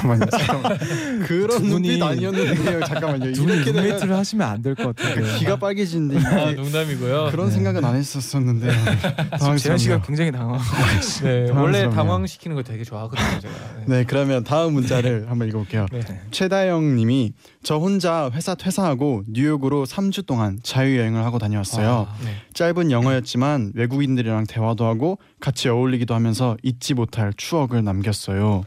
잠깐만요. 0.00 0.26
잠깐만. 0.30 0.78
그런 1.26 1.48
두 1.48 1.64
분이- 1.64 1.70
눈빛 1.70 2.02
아니었는데요. 2.02 2.80
잠깐만요. 2.84 3.26
이렇게 3.30 3.72
룸메이트를 3.72 4.16
하시면 4.16 4.46
안 4.48 4.62
될 4.62 4.74
것 4.74 4.94
같아요. 4.96 5.38
귀가 5.38 5.56
빨개지는데 5.56 6.26
아 6.26 6.42
이게 6.50 6.60
농담이고요. 6.60 7.28
그런 7.30 7.46
네. 7.48 7.52
생각은 7.54 7.84
안 7.84 7.94
했었었는데 7.96 8.68
재현 9.58 9.78
씨가. 9.78 10.02
굉장히 10.02 10.32
당황하고 10.32 10.64
계시죠. 10.96 11.24
네, 11.24 11.50
원래. 11.50 11.88
당황시키는 11.90 12.56
거 12.56 12.62
되게 12.62 12.84
좋아하거든요 12.84 13.40
제가. 13.40 13.54
네. 13.86 13.98
네 13.98 14.04
그러면 14.06 14.44
다음 14.44 14.74
문자를 14.74 15.26
한번 15.30 15.48
읽어볼게요. 15.48 15.86
네. 15.92 16.00
최다영님이 16.30 17.32
저 17.62 17.76
혼자 17.78 18.30
회사 18.34 18.54
퇴사하고 18.54 19.22
뉴욕으로 19.28 19.84
3주 19.86 20.26
동안 20.26 20.58
자유여행을 20.62 21.24
하고 21.24 21.38
다녀왔어요. 21.38 22.08
아, 22.10 22.16
네. 22.24 22.30
짧은 22.54 22.90
영어였지만 22.90 23.72
외국인들이랑 23.74 24.44
대화도 24.46 24.84
하고 24.84 25.18
같이 25.40 25.68
어울리기도 25.68 26.14
하면서 26.14 26.56
잊지 26.62 26.94
못할 26.94 27.32
추억을 27.36 27.82
남겼어요. 27.84 28.62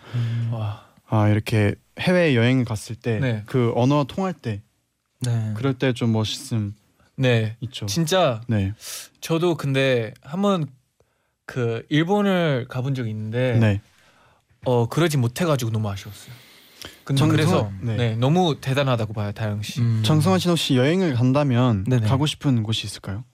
와. 0.51 0.88
아 1.09 1.27
이렇게 1.29 1.75
해외 1.99 2.35
여행을 2.35 2.65
갔을 2.65 2.95
때 2.95 3.19
네. 3.19 3.43
그 3.45 3.71
언어 3.75 4.03
통할 4.05 4.33
때 4.33 4.61
네. 5.21 5.53
그럴 5.57 5.73
때 5.73 5.91
좀 5.93 6.11
멋있음 6.13 6.75
네. 7.15 7.57
있죠. 7.61 7.85
진짜 7.87 8.41
네, 8.47 8.73
저도 9.21 9.55
근데 9.55 10.13
한번 10.21 10.67
그 11.45 11.85
일본을 11.89 12.67
가본 12.69 12.95
적이 12.95 13.09
있는데 13.09 13.57
네. 13.59 13.81
어 14.65 14.87
그러지 14.87 15.17
못해가지고 15.17 15.71
너무 15.71 15.89
아쉬웠어요. 15.89 16.33
근데 17.03 17.27
그래서 17.27 17.71
네. 17.81 17.95
네. 17.95 18.15
너무 18.15 18.61
대단하다고 18.61 19.13
봐요 19.13 19.31
다영 19.33 19.61
씨. 19.63 19.81
음. 19.81 20.01
정성환 20.05 20.39
씨는 20.39 20.51
혹시 20.51 20.75
여행을 20.77 21.15
간다면 21.15 21.83
네네. 21.85 22.07
가고 22.07 22.25
싶은 22.27 22.61
곳이 22.63 22.85
있을까요? 22.85 23.25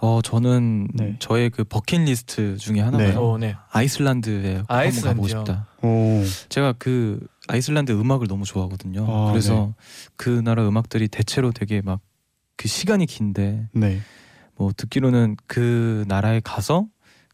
어 0.00 0.20
저는 0.22 0.88
네. 0.94 1.16
저의 1.18 1.50
그 1.50 1.64
버킷리스트 1.64 2.56
중에 2.56 2.80
하나가 2.80 3.04
네. 3.04 3.14
요 3.14 3.20
어, 3.20 3.38
네. 3.38 3.56
아이슬란드에 3.70 4.62
꼭 4.62 4.70
한번 4.72 5.00
가보고 5.02 5.26
아이슬란드요? 5.26 5.28
싶다. 5.28 5.66
오, 5.82 6.22
제가 6.48 6.74
그 6.78 7.18
아이슬란드 7.48 7.92
음악을 7.92 8.28
너무 8.28 8.44
좋아하거든요. 8.44 9.06
아, 9.08 9.30
그래서 9.32 9.74
그 10.16 10.28
나라 10.30 10.66
음악들이 10.68 11.08
대체로 11.08 11.50
되게 11.52 11.80
막 11.82 12.00
그 12.60 12.66
시간이 12.66 13.06
긴데 13.06 13.68
네, 13.72 14.00
뭐 14.56 14.72
듣기로는 14.76 15.36
그 15.46 16.04
나라에 16.08 16.40
가서 16.42 16.88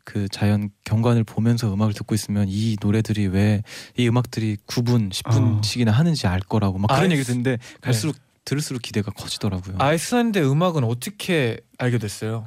그 0.05 0.29
자연 0.29 0.69
경관을 0.85 1.25
보면서 1.25 1.73
음악을 1.73 1.95
듣고 1.95 2.15
있으면 2.15 2.47
이 2.51 2.77
노래들이 2.79 3.29
왜 3.29 3.63
이 3.97 4.07
음악들이 4.07 4.59
9분, 4.67 5.11
10분씩이나 5.11 5.87
하는지 5.91 6.27
알 6.27 6.41
거라고 6.41 6.77
막 6.77 6.89
그런 6.89 7.05
아이스- 7.05 7.13
얘기 7.15 7.25
듣는데 7.25 7.57
갈수록 7.81 8.17
들을수록 8.45 8.83
기대가 8.83 9.11
커지더라고요. 9.11 9.77
아이슬란드 9.79 10.39
음악은 10.39 10.85
어떻게 10.85 11.59
알게 11.79 11.99
됐어요? 11.99 12.47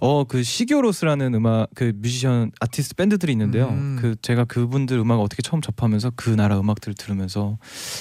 어 0.00 0.24
그 0.24 0.42
시교로스라는 0.42 1.34
음악 1.34 1.68
그 1.74 1.92
뮤지션 1.96 2.50
아티스트 2.60 2.94
밴드들이 2.96 3.32
있는데요. 3.32 3.68
음. 3.68 3.98
그 4.00 4.16
제가 4.22 4.44
그분들 4.44 4.98
음악 4.98 5.20
어떻게 5.20 5.42
처음 5.42 5.60
접하면서 5.62 6.12
그 6.16 6.30
나라 6.30 6.58
음악들을 6.58 6.94
들으면서 6.96 7.58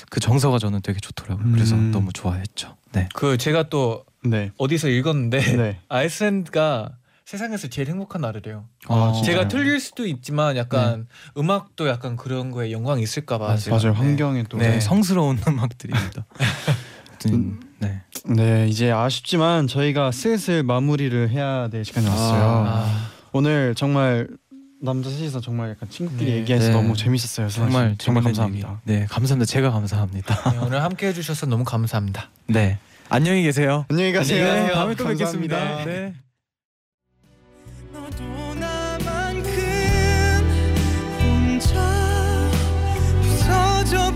그 0.10 0.20
정서가 0.20 0.58
저는 0.60 0.82
되게 0.82 1.00
좋더라고요. 1.00 1.52
그래서 1.52 1.76
음. 1.76 1.91
너무 1.91 2.12
좋아했죠. 2.14 2.76
네. 2.93 3.10
그 3.14 3.38
제가 3.38 3.70
또 3.70 4.06
네. 4.24 4.52
어디서 4.58 4.89
읽었는데 4.89 5.39
네. 5.58 5.80
아이슬란드가 5.88 6.93
세상에서 7.26 7.68
제일 7.70 7.88
행복한 7.89 8.22
나라래요. 8.22 8.66
아, 8.88 8.93
어. 8.93 9.22
제가? 9.24 9.48
틀릴 9.48 9.80
수도 9.80 10.06
있지만 10.06 10.58
약간 10.58 11.08
음악도 11.38 11.88
약간 11.88 12.16
그런 12.18 12.52
거에 12.52 12.72
영광이 12.72 13.02
있을까 13.02 13.39
봐 13.39 13.46
맞아요. 13.46 13.58
제가- 13.60 13.70
맞아요. 13.72 13.93
네. 13.93 13.98
환경에 14.00 14.43
또. 14.50 14.58
네. 14.58 14.70
네. 14.74 14.80
성스러운 14.80 15.39
음악들입니다. 15.48 16.26
아무튼 17.26 17.34
음. 17.34 17.59
네. 17.80 18.01
네, 18.26 18.67
이제 18.67 18.91
아쉽지만 18.91 19.67
저희가 19.67 20.11
슬슬 20.11 20.63
마무리를 20.63 21.30
해야 21.30 21.67
될 21.67 21.84
시간이 21.84 22.07
왔어요. 22.07 22.65
아, 22.67 23.07
오늘 23.32 23.76
정말 23.76 24.28
남자 24.82 25.09
셋이서 25.09 25.41
정말 25.41 25.71
약간 25.71 25.89
친구끼리 25.89 26.32
네. 26.32 26.38
얘기해서 26.38 26.67
네. 26.67 26.73
너무 26.73 26.95
재밌었어요. 26.95 27.49
사실. 27.49 27.63
정말 27.63 27.95
정말 27.97 28.23
감사합니다. 28.23 28.82
얘기. 28.86 28.99
네, 28.99 29.05
감사합니다. 29.07 29.45
제가 29.51 29.71
감사합니다. 29.71 30.51
네, 30.51 30.57
오늘 30.59 30.84
함께 30.84 31.07
해주셔서 31.07 31.47
너무 31.47 31.63
감사합니다. 31.63 32.30
네. 32.47 32.78
안녕히 33.09 33.43
계세요. 33.43 33.86
안녕히 33.89 34.13
가세요. 34.13 34.43
안녕히 34.43 34.61
가세요. 34.61 34.76
다음에 34.76 34.95
또 34.95 35.03
감사합니다. 35.03 35.55
뵙겠습니다. 35.55 35.86
네. 35.86 36.13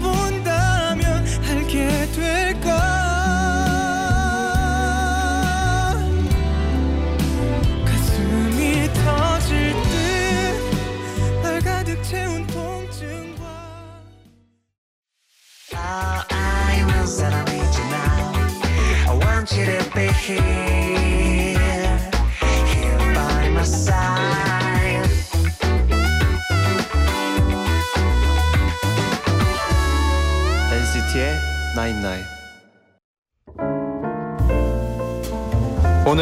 너 0.01 0.18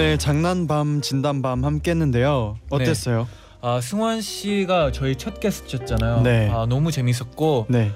오늘 0.07 0.17
장난밤 0.17 1.01
진단밤 1.01 1.65
함께 1.65 1.91
했는데요. 1.91 2.55
어땠어요? 2.69 3.27
아 3.59 3.81
승환 3.81 4.21
씨가 4.21 4.93
저희 4.93 5.17
첫 5.17 5.41
게스트였잖아요. 5.41 6.21
네. 6.21 6.49
아 6.49 6.65
너무 6.65 6.93
재밌었고 6.93 7.65
네. 7.67 7.91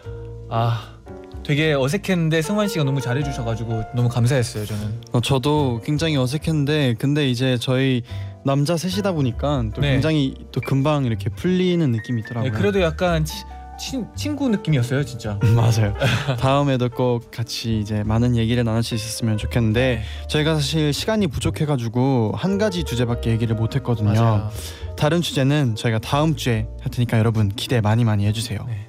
아 0.49 0.97
되게 1.45 1.71
어색했는데 1.71 2.41
승환 2.41 2.67
씨가 2.67 2.83
너무 2.83 2.99
잘해주셔가지고 2.99 3.83
너무 3.95 4.09
감사했어요 4.09 4.65
저는. 4.65 5.01
어, 5.13 5.21
저도 5.21 5.79
굉장히 5.85 6.17
어색했는데 6.17 6.95
근데 6.99 7.29
이제 7.29 7.57
저희 7.57 8.03
남자 8.43 8.75
셋이다 8.75 9.13
보니까 9.13 9.63
또 9.73 9.79
네. 9.79 9.93
굉장히 9.93 10.35
또 10.51 10.59
금방 10.59 11.05
이렇게 11.05 11.29
풀리는 11.29 11.89
느낌이 11.89 12.23
있더라고요. 12.23 12.51
네, 12.51 12.57
그래도 12.57 12.81
약간 12.81 13.23
치, 13.23 13.45
친, 13.81 14.07
친구 14.15 14.47
느낌이었어요 14.49 15.03
진짜. 15.03 15.39
맞아요. 15.55 15.95
다음에도 16.39 16.87
꼭 16.87 17.31
같이 17.31 17.79
이제 17.79 18.03
많은 18.03 18.35
얘기를 18.35 18.63
나눌 18.63 18.83
수 18.83 18.93
있었으면 18.93 19.37
좋겠는데 19.37 20.03
네. 20.03 20.27
저희가 20.27 20.53
사실 20.55 20.93
시간이 20.93 21.25
부족해가지고 21.27 22.33
한 22.35 22.59
가지 22.59 22.83
주제밖에 22.83 23.31
얘기를 23.31 23.55
못했거든요. 23.55 24.13
맞아요. 24.13 24.51
다른 24.97 25.21
주제는 25.21 25.75
저희가 25.75 25.97
다음 25.97 26.35
주에 26.35 26.67
할 26.79 26.91
테니까 26.91 27.17
여러분 27.17 27.49
기대 27.49 27.81
많이 27.81 28.05
많이 28.05 28.27
해주세요. 28.27 28.59
네. 28.67 28.87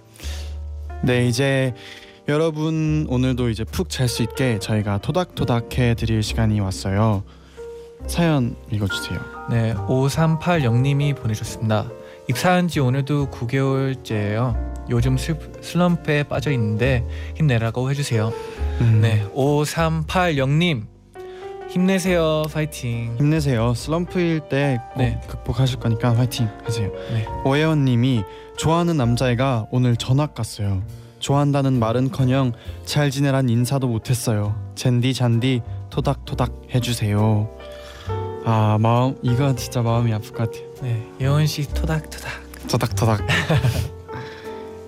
네 1.03 1.26
이제 1.26 1.74
여러분 2.28 3.07
오늘도 3.09 3.49
이제 3.49 3.64
푹 3.64 3.88
잘 3.88 4.09
수 4.09 4.22
있게 4.22 4.59
저희가 4.59 4.99
토닥토닥 4.99 5.78
해드릴 5.78 6.22
시간이 6.22 6.61
왔어요. 6.61 7.22
사연 8.07 8.57
읽어주세요. 8.70 9.20
네, 9.51 9.74
5380님이 9.74 11.16
보내셨습니다. 11.16 11.90
입사한 12.28 12.68
지 12.68 12.80
오늘도 12.80 13.30
9개월째예요. 13.30 14.72
요즘 14.91 15.16
슬, 15.16 15.39
슬럼프에 15.61 16.24
빠져 16.24 16.51
있는데 16.53 17.05
힘내라고 17.37 17.91
해주세요. 17.91 18.33
음, 18.80 19.01
네, 19.03 19.24
5380님 19.35 20.87
힘내세요. 21.68 22.43
파이팅. 22.53 23.14
힘내세요. 23.18 23.72
슬럼프일 23.74 24.41
때 24.51 24.78
꼭 24.93 24.99
네. 24.99 25.20
극복하실 25.26 25.78
거니까 25.78 26.14
화이팅 26.14 26.49
하세요. 26.64 26.91
네. 27.12 27.26
오혜원님이 27.45 28.24
좋아하는 28.59 28.97
남자애가 28.99 29.68
오늘 29.70 29.97
전학 29.97 30.35
갔어요. 30.35 30.83
좋아한다는 31.20 31.78
말은커녕 31.78 32.53
잘 32.85 33.11
지내란 33.11 33.49
인사도 33.49 33.87
못했어요. 33.89 34.55
젠디 34.74 35.14
잔디 35.14 35.62
토닥토닥 35.89 36.53
해주세요. 36.74 37.49
아 38.45 38.76
마음 38.80 39.16
이거 39.22 39.55
진짜 39.55 39.80
마음이 39.83 40.12
아플 40.12 40.33
것 40.33 40.51
같아요. 40.51 40.64
네, 40.83 41.03
예원 41.20 41.47
씨 41.47 41.66
토닥토닥. 41.72 42.33
토닥토닥. 42.68 43.20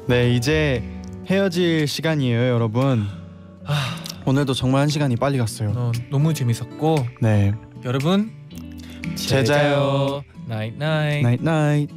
네 0.07 0.35
이제 0.35 0.83
헤어질 1.27 1.87
시간이에요 1.89 2.49
여러분. 2.55 3.07
아, 3.67 3.97
오늘도 4.27 4.53
정말 4.55 4.83
한 4.83 4.89
시간이 4.89 5.17
빨리 5.17 5.39
갔어요. 5.39 5.73
어, 5.75 5.93
너무 6.11 6.35
재밌었고. 6.35 6.97
네. 7.21 7.53
여러분 7.85 8.31
잘 9.17 9.57
자요. 9.57 10.23
night 10.47 10.77
night 10.77 11.23
night 11.23 11.43
night 11.43 11.89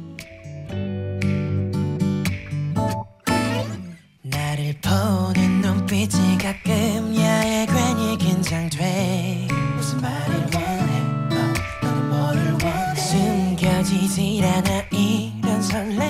나를 4.22 4.74
보는 4.82 5.60
눈빛이 5.60 6.38
가끔 6.38 7.14
야해 7.16 7.66
괜히 7.66 8.16
긴장돼. 8.18 9.48
무슨 9.76 10.00
말을 10.00 10.34
원해? 10.54 11.00
어, 11.34 11.54
너는 11.82 12.08
뭐를 12.08 12.52
원해? 12.52 12.94
숨겨지질 12.96 14.44
않아. 14.44 14.82
이런 14.92 15.62
설렘. 15.62 16.07